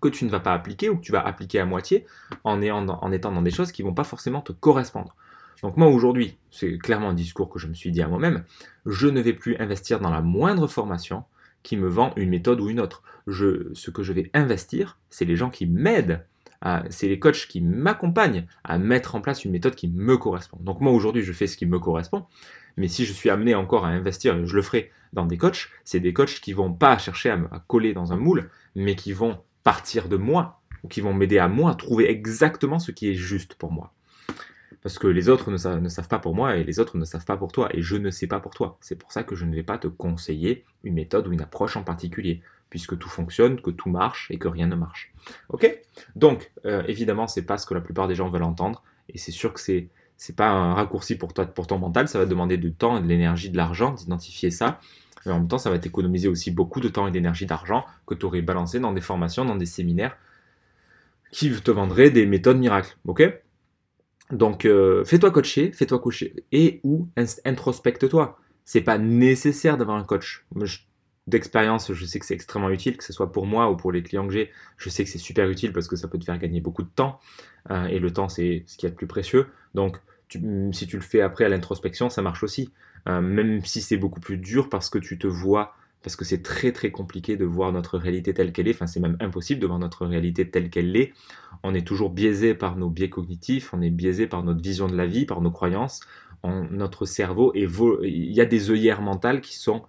que 0.02 0.08
tu 0.08 0.26
ne 0.26 0.30
vas 0.30 0.40
pas 0.40 0.54
appliquer 0.54 0.90
ou 0.90 0.98
que 0.98 1.04
tu 1.04 1.12
vas 1.12 1.26
appliquer 1.26 1.60
à 1.60 1.66
moitié 1.66 2.06
en, 2.44 2.62
en 2.62 3.12
étant 3.12 3.32
dans 3.32 3.42
des 3.42 3.52
choses 3.52 3.72
qui 3.72 3.84
ne 3.84 3.88
vont 3.88 3.94
pas 3.94 4.04
forcément 4.04 4.42
te 4.42 4.52
correspondre. 4.52 5.16
Donc 5.62 5.78
moi 5.78 5.88
aujourd'hui, 5.88 6.38
c'est 6.52 6.78
clairement 6.78 7.10
un 7.10 7.14
discours 7.14 7.50
que 7.50 7.58
je 7.58 7.68
me 7.68 7.74
suis 7.74 7.92
dit 7.92 8.02
à 8.02 8.08
moi-même, 8.08 8.44
je 8.86 9.08
ne 9.08 9.22
vais 9.22 9.34
plus 9.34 9.56
investir 9.58 10.00
dans 10.00 10.10
la 10.10 10.22
moindre 10.22 10.68
formation 10.68 11.24
qui 11.64 11.78
me 11.78 11.88
vend 11.88 12.12
une 12.18 12.30
méthode 12.30 12.60
ou 12.60 12.70
une 12.70 12.82
autre. 12.82 13.02
Je, 13.28 13.74
ce 13.74 13.90
que 13.90 14.04
je 14.04 14.12
vais 14.12 14.30
investir, 14.34 15.00
c'est 15.10 15.24
les 15.24 15.38
gens 15.38 15.50
qui 15.50 15.66
m'aident, 15.66 16.26
c'est 16.90 17.08
les 17.08 17.20
coachs 17.20 17.48
qui 17.48 17.62
m'accompagnent 17.62 18.46
à 18.64 18.78
mettre 18.78 19.16
en 19.16 19.22
place 19.22 19.46
une 19.46 19.52
méthode 19.52 19.76
qui 19.76 19.88
me 19.88 20.18
correspond. 20.18 20.58
Donc 20.62 20.82
moi 20.82 20.92
aujourd'hui, 20.92 21.24
je 21.24 21.34
fais 21.34 21.48
ce 21.48 21.58
qui 21.58 21.66
me 21.66 21.80
correspond, 21.80 22.26
mais 22.78 22.88
si 22.88 23.06
je 23.06 23.14
suis 23.14 23.30
amené 23.30 23.56
encore 23.56 23.86
à 23.86 23.90
investir, 23.90 24.46
je 24.46 24.56
le 24.56 24.62
ferai 24.62 24.92
dans 25.14 25.26
des 25.26 25.38
coachs, 25.38 25.70
c'est 25.86 26.00
des 26.00 26.14
coachs 26.14 26.40
qui 26.42 26.54
vont 26.54 26.74
pas 26.74 26.98
chercher 26.98 27.30
à 27.30 27.38
me 27.38 27.48
coller 27.68 27.94
dans 27.94 28.12
un 28.12 28.18
moule, 28.18 28.50
mais 28.76 28.96
qui 28.96 29.14
vont 29.14 29.40
partir 29.64 30.10
de 30.10 30.18
moi, 30.18 30.62
ou 30.84 30.88
qui 30.88 31.02
vont 31.02 31.14
m'aider 31.14 31.40
à 31.40 31.48
moi 31.48 31.72
à 31.72 31.76
trouver 31.76 32.10
exactement 32.10 32.80
ce 32.80 32.92
qui 32.92 33.10
est 33.10 33.14
juste 33.14 33.56
pour 33.56 33.72
moi. 33.72 33.94
Parce 34.82 35.00
que 35.00 35.08
les 35.08 35.30
autres 35.30 35.50
ne 35.50 35.58
savent, 35.58 36.08
pas 36.10 36.20
pour 36.20 36.36
moi 36.36 36.58
et 36.58 36.64
les 36.66 36.80
autres 36.80 36.98
ne 36.98 37.06
savent 37.06 37.24
pas 37.24 37.38
pour 37.38 37.54
toi. 37.54 37.70
Et 37.74 37.82
je 37.82 37.96
ne 37.96 38.10
sais 38.10 38.28
pas 38.28 38.42
pour 38.42 38.54
toi. 38.54 38.78
C'est 38.82 38.98
pour 38.98 39.14
ça 39.14 39.24
que 39.24 39.34
je 39.34 39.46
ne 39.46 39.56
vais 39.56 39.64
pas 39.64 39.78
te 39.78 39.88
conseiller 39.88 40.66
une 40.84 40.96
méthode 40.96 41.26
ou 41.28 41.32
une 41.32 41.42
approche 41.42 41.78
en 41.78 41.84
particulier. 41.84 42.42
Puisque 42.70 42.98
tout 42.98 43.08
fonctionne, 43.08 43.62
que 43.62 43.72
tout 43.72 43.90
marche 43.90 44.30
et 44.30 44.38
que 44.38 44.50
rien 44.50 44.68
ne 44.68 44.76
marche. 44.76 45.14
Ok? 45.50 45.80
Donc, 46.18 46.52
euh, 46.66 46.84
évidemment, 46.88 47.28
c'est 47.28 47.44
pas 47.44 47.58
ce 47.58 47.66
que 47.66 47.74
la 47.74 47.82
plupart 47.82 48.10
des 48.10 48.16
gens 48.16 48.30
veulent 48.30 48.44
entendre. 48.44 48.84
Et 49.08 49.18
c'est 49.18 49.32
sûr 49.32 49.54
que 49.54 49.62
c'est 49.62 49.88
c'est 50.18 50.36
pas 50.36 50.50
un 50.50 50.74
raccourci 50.74 51.18
pour 51.18 51.34
toi, 51.34 51.46
pour 51.46 51.68
ton 51.68 51.80
mental. 51.80 52.08
Ça 52.08 52.20
va 52.20 52.26
demander 52.26 52.58
du 52.58 52.74
temps 52.74 53.00
de 53.00 53.08
l'énergie, 53.08 53.50
de 53.50 53.58
l'argent 53.58 53.92
d'identifier 53.92 54.52
ça. 54.52 54.80
Mais 55.26 55.32
en 55.32 55.40
même 55.40 55.48
temps, 55.48 55.58
ça 55.58 55.70
va 55.70 55.80
t'économiser 55.80 56.28
aussi 56.28 56.52
beaucoup 56.52 56.80
de 56.80 56.90
temps 56.90 57.08
et 57.08 57.12
d'énergie, 57.12 57.46
d'argent 57.46 57.86
que 58.06 58.16
tu 58.16 58.26
aurais 58.26 58.42
balancé 58.42 58.80
dans 58.80 58.94
des 58.94 59.02
formations, 59.02 59.46
dans 59.46 59.56
des 59.56 59.66
séminaires 59.66 60.18
qui 61.32 61.52
te 61.52 61.72
vendraient 61.72 62.12
des 62.12 62.26
méthodes 62.26 62.60
miracles. 62.60 62.96
Ok? 63.06 63.24
Donc, 64.32 64.66
euh, 64.66 65.04
fais-toi 65.04 65.32
coacher, 65.32 65.72
fais-toi 65.72 66.00
coacher 66.00 66.46
et 66.52 66.80
ou 66.84 67.08
introspecte-toi. 67.46 68.40
C'est 68.66 68.82
pas 68.82 68.98
nécessaire 68.98 69.78
d'avoir 69.78 69.98
un 69.98 70.04
coach. 70.04 70.46
D'expérience, 71.26 71.94
je 71.94 72.06
sais 72.06 72.20
que 72.20 72.26
c'est 72.26 72.34
extrêmement 72.34 72.70
utile, 72.70 72.98
que 72.98 73.04
ce 73.04 73.14
soit 73.14 73.32
pour 73.32 73.46
moi 73.46 73.72
ou 73.72 73.78
pour 73.78 73.92
les 73.92 74.04
clients 74.04 74.28
que 74.28 74.34
j'ai. 74.34 74.52
Je 74.78 74.90
sais 74.90 75.04
que 75.04 75.10
c'est 75.10 75.18
super 75.18 75.50
utile 75.50 75.72
parce 75.72 75.88
que 75.88 75.96
ça 75.96 76.08
peut 76.08 76.20
te 76.20 76.26
faire 76.26 76.38
gagner 76.38 76.62
beaucoup 76.62 76.84
de 76.84 76.90
temps. 76.90 77.20
Euh, 77.72 77.86
et 77.86 78.00
le 78.00 78.12
temps, 78.12 78.30
c'est 78.30 78.64
ce 78.68 78.78
qui 78.78 78.86
est 78.86 78.90
le 78.90 78.96
plus 78.96 79.08
précieux. 79.08 79.48
Donc, 79.74 80.00
si 80.72 80.88
tu 80.88 80.98
le 80.98 81.04
fais 81.04 81.22
après 81.22 81.46
à 81.46 81.50
l'introspection, 81.50 82.10
ça 82.10 82.22
marche 82.22 82.44
aussi. 82.44 82.72
Euh, 83.08 83.22
même 83.22 83.64
si 83.66 83.82
c'est 83.82 83.98
beaucoup 83.98 84.20
plus 84.20 84.38
dur 84.38 84.70
parce 84.70 84.90
que 84.90 84.98
tu 84.98 85.18
te 85.18 85.28
vois 85.28 85.76
parce 86.04 86.16
que 86.18 86.26
c'est 86.26 86.44
très 86.44 86.74
très 86.74 86.92
compliqué 86.92 87.38
de 87.38 87.46
voir 87.46 87.72
notre 87.72 87.98
réalité 87.98 88.34
telle 88.34 88.52
qu'elle 88.52 88.68
est, 88.68 88.74
enfin 88.74 88.88
c'est 88.88 89.00
même 89.00 89.16
impossible 89.22 89.62
de 89.62 89.68
voir 89.68 89.80
notre 89.80 90.06
réalité 90.06 90.50
telle 90.50 90.70
qu'elle 90.70 90.96
est. 90.98 91.14
On 91.64 91.74
est 91.74 91.88
toujours 91.88 92.10
biaisé 92.10 92.54
par 92.54 92.76
nos 92.76 92.90
biais 92.90 93.10
cognitifs, 93.10 93.74
on 93.74 93.82
est 93.82 93.90
biaisé 93.90 94.28
par 94.28 94.44
notre 94.44 94.62
vision 94.62 94.88
de 94.88 94.98
la 94.98 95.06
vie, 95.06 95.26
par 95.26 95.40
nos 95.40 95.52
croyances, 95.52 96.02
notre 96.44 97.06
cerveau, 97.06 97.54
et 97.56 97.70
il 98.04 98.34
y 98.34 98.42
a 98.42 98.46
des 98.46 98.70
œillères 98.70 99.02
mentales 99.02 99.40
qui 99.40 99.56
sont 99.56 99.84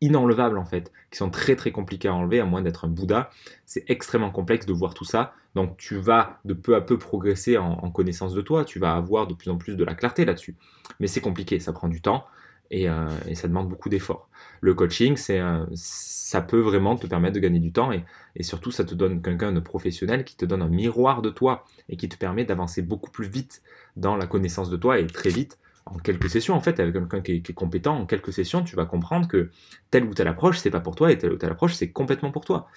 inenlevables 0.00 0.58
en 0.58 0.64
fait, 0.64 0.92
qui 1.10 1.18
sont 1.18 1.30
très 1.30 1.56
très 1.56 1.72
compliquées 1.72 2.08
à 2.08 2.14
enlever, 2.14 2.40
à 2.40 2.44
moins 2.44 2.62
d'être 2.62 2.84
un 2.84 2.88
Bouddha. 2.88 3.30
C'est 3.64 3.84
extrêmement 3.88 4.30
complexe 4.30 4.66
de 4.66 4.72
voir 4.72 4.94
tout 4.94 5.04
ça, 5.04 5.34
donc 5.54 5.76
tu 5.76 5.96
vas 5.96 6.38
de 6.44 6.54
peu 6.54 6.74
à 6.74 6.80
peu 6.80 6.98
progresser 6.98 7.56
en, 7.56 7.90
connaissance 7.90 8.34
de 8.34 8.42
toi, 8.42 8.64
tu 8.64 8.78
vas 8.78 8.94
avoir 8.94 9.26
de 9.26 9.34
plus 9.34 9.50
en 9.50 9.56
plus 9.56 9.76
de 9.76 9.84
la 9.84 9.94
clarté 9.94 10.24
là-dessus. 10.24 10.54
Mais 11.00 11.06
c'est 11.06 11.20
compliqué, 11.20 11.60
ça 11.60 11.72
prend 11.72 11.88
du 11.88 12.00
temps. 12.00 12.26
Euh, 12.74 13.08
et, 13.28 13.36
ça 13.36 13.46
demande 13.46 13.68
beaucoup 13.68 13.88
d'efforts. 13.88 14.28
Le 14.60 14.74
coaching, 14.74 15.16
c'est, 15.16 15.40
ça 15.74 16.40
peut 16.40 16.58
vraiment 16.58 16.96
te 16.96 17.06
permettre 17.06 17.34
de 17.34 17.40
gagner 17.40 17.60
du 17.60 17.72
temps 17.72 17.92
et, 17.92 18.04
surtout 18.42 18.72
ça 18.72 18.84
te 18.84 18.94
donne 18.94 19.22
quelqu'un 19.22 19.52
de 19.52 19.60
professionnel 19.60 20.24
qui 20.24 20.36
te 20.36 20.44
donne 20.44 20.62
un 20.62 20.68
miroir 20.68 21.22
de 21.22 21.30
toi 21.30 21.64
et 21.88 21.96
qui 21.96 22.08
te 22.08 22.16
permet 22.16 22.44
d'avancer 22.44 22.82
beaucoup 22.82 23.10
plus 23.10 23.28
vite 23.28 23.62
dans 23.96 24.16
la 24.16 24.26
connaissance 24.26 24.68
de 24.68 24.76
toi 24.76 24.98
et 24.98 25.06
très 25.06 25.30
vite 25.30 25.58
en 25.86 25.98
quelques 25.98 26.28
sessions 26.28 26.54
en 26.54 26.60
fait 26.60 26.78
avec 26.80 26.94
quelqu'un 26.94 27.20
qui, 27.20 27.32
est 27.32 27.52
compétent 27.52 27.96
en 27.96 28.06
quelques 28.06 28.32
sessions 28.32 28.62
tu 28.62 28.76
vas 28.76 28.84
comprendre 28.84 29.28
que 29.28 29.50
telle 29.90 30.04
ou 30.04 30.14
telle 30.14 30.28
approche 30.28 30.58
c'est 30.58 30.70
pas 30.70 30.80
pour 30.80 30.94
toi 30.94 31.12
et 31.12 31.18
telle 31.18 31.32
ou 31.32 31.36
telle 31.36 31.52
approche 31.52 31.74
c'est 31.74 31.90
complètement 31.90 32.32
pour 32.32 32.44
toi 32.44 32.68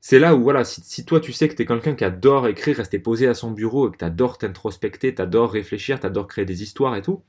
c'est 0.00 0.18
là 0.18 0.34
où, 0.34 0.42
voilà, 0.42 0.64
si, 0.64 0.80
si, 0.82 1.04
toi 1.04 1.20
tu 1.20 1.32
sais 1.32 1.48
que 1.48 1.54
tu 1.54 1.62
es 1.62 1.66
quelqu'un 1.66 1.94
qui 1.94 2.04
adore 2.04 2.48
écrire, 2.48 2.76
rester 2.78 2.98
posé 2.98 3.28
à 3.28 3.34
son 3.34 3.50
bureau 3.50 3.88
et 3.88 3.92
que 3.92 3.98
tu 3.98 4.04
adores 4.04 4.38
t'introspecter, 4.38 5.14
tu 5.14 5.20
adores 5.20 5.52
réfléchir, 5.52 6.00
tu 6.00 6.06
adores 6.06 6.26
créer 6.26 6.46
des 6.46 6.62
histoires 6.62 6.96
et 6.96 7.02
tout, 7.02 7.22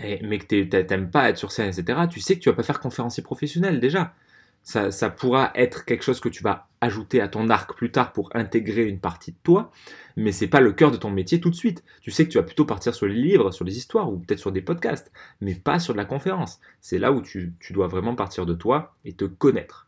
mais 0.00 0.38
que 0.38 0.46
tu 0.46 0.68
n'aimes 0.68 1.10
pas 1.10 1.28
être 1.30 1.38
sur 1.38 1.52
scène, 1.52 1.68
etc., 1.68 2.00
tu 2.10 2.20
sais 2.20 2.36
que 2.36 2.40
tu 2.40 2.48
vas 2.48 2.56
pas 2.56 2.62
faire 2.62 2.80
conférencier 2.80 3.22
professionnel 3.22 3.80
déjà. 3.80 4.14
Ça, 4.62 5.08
pourra 5.08 5.50
être 5.54 5.86
quelque 5.86 6.04
chose 6.04 6.20
que 6.20 6.28
tu 6.28 6.42
vas 6.42 6.68
ajouter 6.82 7.22
à 7.22 7.28
ton 7.28 7.48
arc 7.48 7.74
plus 7.74 7.90
tard 7.90 8.12
pour 8.12 8.30
intégrer 8.34 8.84
une 8.84 9.00
partie 9.00 9.32
de 9.32 9.38
toi, 9.42 9.72
mais 10.16 10.30
c'est 10.30 10.46
pas 10.46 10.60
le 10.60 10.72
cœur 10.72 10.90
de 10.90 10.98
ton 10.98 11.10
métier 11.10 11.40
tout 11.40 11.48
de 11.48 11.54
suite. 11.54 11.82
Tu 12.02 12.10
sais 12.10 12.26
que 12.26 12.30
tu 12.30 12.38
vas 12.38 12.44
plutôt 12.44 12.66
partir 12.66 12.94
sur 12.94 13.06
les 13.06 13.14
livres, 13.14 13.50
sur 13.50 13.64
les 13.64 13.78
histoires 13.78 14.12
ou 14.12 14.18
peut-être 14.18 14.38
sur 14.38 14.52
des 14.52 14.60
podcasts, 14.60 15.10
mais 15.40 15.54
pas 15.54 15.78
sur 15.78 15.94
de 15.94 15.98
la 15.98 16.04
conférence. 16.04 16.60
C'est 16.80 16.98
là 16.98 17.12
où 17.12 17.22
tu, 17.22 17.54
dois 17.70 17.88
vraiment 17.88 18.14
partir 18.14 18.44
de 18.44 18.54
toi 18.54 18.92
et 19.06 19.14
te 19.14 19.24
connaître. 19.24 19.86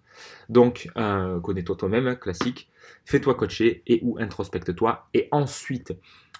Donc, 0.48 0.88
euh, 0.96 1.40
connais-toi 1.40 1.76
toi-même, 1.76 2.16
classique. 2.16 2.70
Fais-toi 3.04 3.34
coacher 3.34 3.82
et 3.86 4.00
ou 4.02 4.18
introspecte-toi 4.18 5.08
et 5.14 5.28
ensuite 5.30 5.92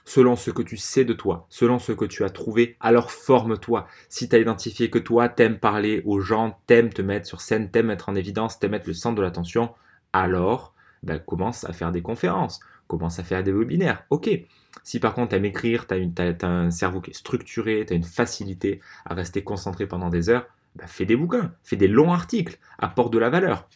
selon 0.04 0.36
ce 0.36 0.50
que 0.50 0.62
tu 0.62 0.76
sais 0.76 1.04
de 1.04 1.12
toi, 1.12 1.46
selon 1.48 1.78
ce 1.78 1.92
que 1.92 2.04
tu 2.04 2.24
as 2.24 2.30
trouvé, 2.30 2.76
alors 2.80 3.10
forme-toi. 3.10 3.86
Si 4.08 4.28
tu 4.28 4.36
as 4.36 4.38
identifié 4.38 4.90
que 4.90 4.98
toi, 4.98 5.28
t'aimes 5.28 5.58
parler 5.58 6.02
aux 6.04 6.20
gens, 6.20 6.58
t'aimes 6.66 6.92
te 6.92 7.02
mettre 7.02 7.26
sur 7.26 7.40
scène, 7.40 7.70
t'aimes 7.70 7.90
être 7.90 8.08
en 8.08 8.14
évidence, 8.14 8.58
t'aimes 8.58 8.74
être 8.74 8.86
le 8.86 8.94
centre 8.94 9.16
de 9.16 9.22
l'attention, 9.22 9.72
alors 10.12 10.74
ben, 11.02 11.18
commence 11.18 11.64
à 11.64 11.72
faire 11.72 11.92
des 11.92 12.02
conférences, 12.02 12.60
commence 12.86 13.18
à 13.18 13.24
faire 13.24 13.42
des 13.42 13.52
webinaires. 13.52 14.04
Ok. 14.10 14.30
Si 14.82 15.00
par 15.00 15.14
contre 15.14 15.30
t'aimes 15.30 15.44
écrire, 15.44 15.86
tu 15.86 15.94
as, 15.94 16.46
un 16.46 16.70
cerveau 16.70 17.00
qui 17.00 17.10
est 17.10 17.14
structuré, 17.14 17.84
tu 17.86 17.92
as 17.92 17.96
une 17.96 18.04
facilité 18.04 18.80
à 19.04 19.14
rester 19.14 19.42
concentré 19.42 19.86
pendant 19.86 20.08
des 20.08 20.28
heures, 20.28 20.46
ben, 20.76 20.86
fais 20.86 21.06
des 21.06 21.16
bouquins, 21.16 21.52
fais 21.62 21.76
des 21.76 21.88
longs 21.88 22.12
articles, 22.12 22.58
apporte 22.78 23.12
de 23.12 23.18
la 23.18 23.30
valeur. 23.30 23.68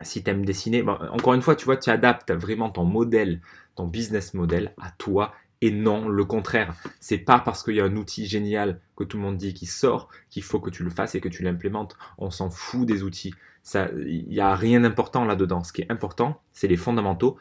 Si 0.00 0.22
tu 0.22 0.30
aimes 0.30 0.44
dessiner, 0.44 0.82
encore 0.82 1.34
une 1.34 1.42
fois, 1.42 1.54
tu 1.54 1.64
vois, 1.64 1.76
tu 1.76 1.88
adaptes 1.88 2.32
vraiment 2.32 2.68
ton 2.68 2.84
modèle, 2.84 3.40
ton 3.76 3.86
business 3.86 4.34
model 4.34 4.74
à 4.80 4.90
toi 4.90 5.32
et 5.64 5.70
non, 5.70 6.08
le 6.08 6.26
contraire. 6.26 6.74
C'est 7.00 7.16
pas 7.16 7.38
parce 7.38 7.62
qu'il 7.62 7.76
y 7.76 7.80
a 7.80 7.84
un 7.84 7.96
outil 7.96 8.26
génial 8.26 8.80
que 8.96 9.04
tout 9.04 9.16
le 9.16 9.22
monde 9.22 9.38
dit 9.38 9.54
qui 9.54 9.64
sort 9.64 10.10
qu'il 10.28 10.42
faut 10.42 10.60
que 10.60 10.68
tu 10.68 10.84
le 10.84 10.90
fasses 10.90 11.14
et 11.14 11.22
que 11.22 11.28
tu 11.30 11.42
l'implémentes. 11.42 11.96
On 12.18 12.30
s'en 12.30 12.50
fout 12.50 12.86
des 12.86 13.02
outils. 13.02 13.32
Il 13.74 14.26
n'y 14.28 14.40
a 14.40 14.54
rien 14.54 14.80
d'important 14.80 15.24
là-dedans. 15.24 15.64
Ce 15.64 15.72
qui 15.72 15.80
est 15.80 15.90
important, 15.90 16.42
c'est 16.52 16.68
les 16.68 16.76
fondamentaux. 16.76 17.38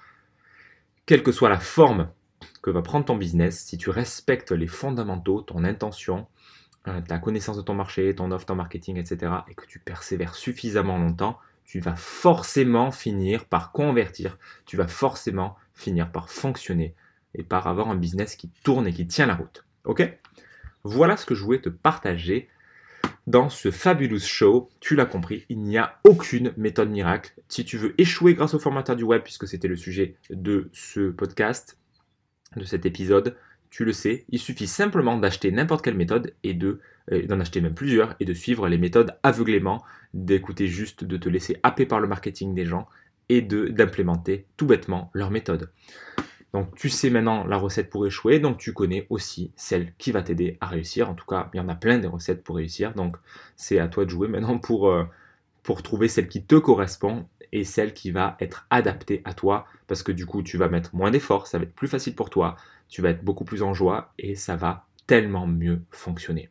Quelle 1.05 1.21
que 1.21 1.33
soit 1.33 1.49
la 1.49 1.59
forme 1.59 2.07
que 2.61 2.69
va 2.69 2.81
prendre 2.81 3.03
ton 3.03 3.17
business, 3.17 3.59
si 3.59 3.77
tu 3.77 3.89
respectes 3.89 4.53
les 4.53 4.67
fondamentaux, 4.67 5.41
ton 5.41 5.65
intention, 5.65 6.27
euh, 6.87 7.01
ta 7.01 7.17
connaissance 7.17 7.57
de 7.57 7.61
ton 7.61 7.73
marché, 7.73 8.15
ton 8.15 8.31
offre, 8.31 8.45
ton 8.45 8.55
marketing, 8.55 8.95
etc., 8.95 9.33
et 9.49 9.53
que 9.53 9.65
tu 9.65 9.79
persévères 9.79 10.33
suffisamment 10.33 10.97
longtemps, 10.97 11.37
tu 11.65 11.81
vas 11.81 11.97
forcément 11.97 12.91
finir 12.91 13.43
par 13.43 13.73
convertir, 13.73 14.37
tu 14.65 14.77
vas 14.77 14.87
forcément 14.87 15.57
finir 15.73 16.09
par 16.09 16.29
fonctionner 16.29 16.95
et 17.35 17.43
par 17.43 17.67
avoir 17.67 17.89
un 17.89 17.95
business 17.95 18.35
qui 18.35 18.49
tourne 18.63 18.87
et 18.87 18.93
qui 18.93 19.07
tient 19.07 19.25
la 19.25 19.35
route. 19.35 19.65
Ok? 19.85 20.17
Voilà 20.83 21.17
ce 21.17 21.25
que 21.25 21.35
je 21.35 21.43
voulais 21.43 21.61
te 21.61 21.69
partager 21.69 22.49
dans 23.27 23.49
ce 23.49 23.71
Fabulous 23.71 24.19
Show. 24.19 24.69
Tu 24.79 24.95
l'as 24.95 25.05
compris, 25.05 25.45
il 25.49 25.59
n'y 25.59 25.77
a 25.77 25.99
aucune 26.03 26.53
méthode 26.57 26.89
miracle. 26.89 27.33
Si 27.47 27.63
tu 27.63 27.77
veux 27.77 27.93
échouer 27.97 28.33
grâce 28.33 28.53
au 28.53 28.59
formateur 28.59 28.95
du 28.95 29.03
web, 29.03 29.23
puisque 29.23 29.47
c'était 29.47 29.67
le 29.67 29.75
sujet 29.75 30.15
de 30.29 30.69
ce 30.73 31.09
podcast, 31.09 31.77
de 32.55 32.65
cet 32.65 32.85
épisode, 32.85 33.35
tu 33.69 33.85
le 33.85 33.93
sais, 33.93 34.25
il 34.29 34.39
suffit 34.39 34.67
simplement 34.67 35.17
d'acheter 35.17 35.51
n'importe 35.51 35.83
quelle 35.83 35.95
méthode 35.95 36.35
et 36.43 36.53
de 36.53 36.79
euh, 37.11 37.25
d'en 37.25 37.39
acheter 37.39 37.59
même 37.59 37.73
plusieurs 37.73 38.15
et 38.19 38.25
de 38.25 38.33
suivre 38.33 38.67
les 38.67 38.77
méthodes 38.77 39.17
aveuglément, 39.23 39.83
d'écouter 40.13 40.67
juste, 40.67 41.03
de 41.03 41.17
te 41.17 41.27
laisser 41.27 41.57
happer 41.63 41.85
par 41.85 41.99
le 41.99 42.07
marketing 42.07 42.53
des 42.53 42.65
gens 42.65 42.87
et 43.29 43.41
de 43.41 43.67
d'implémenter 43.67 44.45
tout 44.57 44.67
bêtement 44.67 45.09
leur 45.13 45.31
méthode. 45.31 45.71
Donc 46.53 46.75
tu 46.75 46.89
sais 46.89 47.09
maintenant 47.09 47.45
la 47.45 47.57
recette 47.57 47.89
pour 47.89 48.05
échouer, 48.05 48.39
donc 48.39 48.57
tu 48.57 48.73
connais 48.73 49.07
aussi 49.09 49.51
celle 49.55 49.93
qui 49.97 50.11
va 50.11 50.21
t'aider 50.21 50.57
à 50.61 50.67
réussir. 50.67 51.09
En 51.09 51.15
tout 51.15 51.25
cas, 51.25 51.49
il 51.53 51.57
y 51.57 51.59
en 51.59 51.67
a 51.67 51.75
plein 51.75 51.97
des 51.97 52.07
recettes 52.07 52.43
pour 52.43 52.57
réussir, 52.57 52.93
donc 52.93 53.17
c'est 53.55 53.79
à 53.79 53.87
toi 53.87 54.05
de 54.05 54.09
jouer 54.09 54.27
maintenant 54.27 54.59
pour, 54.59 54.89
euh, 54.89 55.05
pour 55.63 55.81
trouver 55.81 56.07
celle 56.07 56.27
qui 56.27 56.43
te 56.43 56.55
correspond 56.55 57.27
et 57.51 57.63
celle 57.63 57.93
qui 57.93 58.11
va 58.11 58.37
être 58.39 58.67
adaptée 58.69 59.21
à 59.25 59.33
toi, 59.33 59.65
parce 59.87 60.03
que 60.03 60.11
du 60.11 60.25
coup 60.25 60.43
tu 60.43 60.57
vas 60.57 60.69
mettre 60.69 60.95
moins 60.95 61.11
d'efforts, 61.11 61.47
ça 61.47 61.57
va 61.57 61.63
être 61.63 61.75
plus 61.75 61.87
facile 61.87 62.15
pour 62.15 62.29
toi, 62.29 62.55
tu 62.87 63.01
vas 63.01 63.09
être 63.09 63.23
beaucoup 63.23 63.45
plus 63.45 63.63
en 63.63 63.73
joie 63.73 64.13
et 64.19 64.35
ça 64.35 64.55
va 64.55 64.85
tellement 65.07 65.47
mieux 65.47 65.81
fonctionner. 65.89 66.49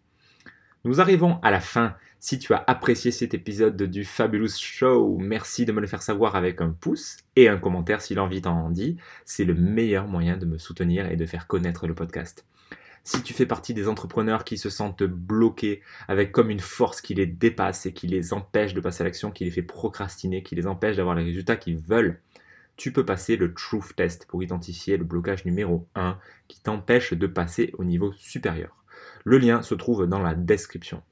Nous 0.85 1.01
arrivons 1.01 1.39
à 1.43 1.53
la 1.53 1.61
fin. 1.61 1.95
Si 2.25 2.39
tu 2.39 2.55
as 2.55 2.63
apprécié 2.69 3.11
cet 3.11 3.35
épisode 3.35 3.83
du 3.83 4.05
Fabulous 4.05 4.57
Show, 4.57 5.19
merci 5.19 5.65
de 5.65 5.73
me 5.73 5.81
le 5.81 5.89
faire 5.89 6.03
savoir 6.03 6.37
avec 6.37 6.61
un 6.61 6.71
pouce 6.71 7.17
et 7.35 7.49
un 7.49 7.59
commentaire 7.59 8.01
si 8.01 8.15
l'envie 8.15 8.41
t'en 8.41 8.71
dit. 8.71 8.97
C'est 9.25 9.45
le 9.45 9.55
meilleur 9.55 10.07
moyen 10.07 10.37
de 10.37 10.47
me 10.47 10.57
soutenir 10.57 11.11
et 11.11 11.17
de 11.17 11.27
faire 11.27 11.49
connaître 11.49 11.89
le 11.89 11.97
podcast. 11.97 12.47
Si 13.03 13.25
tu 13.25 13.35
fais 13.35 13.45
partie 13.45 13.75
des 13.75 13.89
entrepreneurs 13.89 14.45
qui 14.45 14.57
se 14.57 14.71
sentent 14.71 15.03
bloqués 15.03 15.83
avec 16.07 16.31
comme 16.31 16.51
une 16.51 16.61
force 16.61 17.01
qui 17.01 17.15
les 17.15 17.27
dépasse 17.27 17.87
et 17.87 17.93
qui 17.93 18.07
les 18.07 18.33
empêche 18.33 18.73
de 18.73 18.81
passer 18.81 19.03
à 19.03 19.05
l'action, 19.07 19.33
qui 19.33 19.45
les 19.45 19.51
fait 19.51 19.63
procrastiner, 19.63 20.45
qui 20.45 20.55
les 20.55 20.69
empêche 20.69 20.99
d'avoir 20.99 21.17
les 21.17 21.25
résultats 21.25 21.57
qu'ils 21.57 21.79
veulent, 21.79 22.21
tu 22.77 22.93
peux 22.93 23.05
passer 23.05 23.35
le 23.35 23.53
Truth 23.53 23.97
Test 23.97 24.27
pour 24.27 24.45
identifier 24.45 24.97
le 24.97 25.03
blocage 25.03 25.45
numéro 25.45 25.89
1 25.97 26.17
qui 26.47 26.63
t'empêche 26.63 27.15
de 27.15 27.27
passer 27.27 27.73
au 27.79 27.85
niveau 27.85 28.13
supérieur. 28.13 28.85
Le 29.25 29.39
lien 29.39 29.61
se 29.61 29.75
trouve 29.75 30.07
dans 30.07 30.23
la 30.23 30.37
description. 30.37 31.03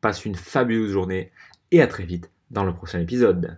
Passe 0.00 0.24
une 0.24 0.34
fabuleuse 0.34 0.92
journée 0.92 1.32
et 1.70 1.80
à 1.80 1.86
très 1.86 2.04
vite 2.04 2.30
dans 2.50 2.64
le 2.64 2.74
prochain 2.74 3.00
épisode. 3.00 3.56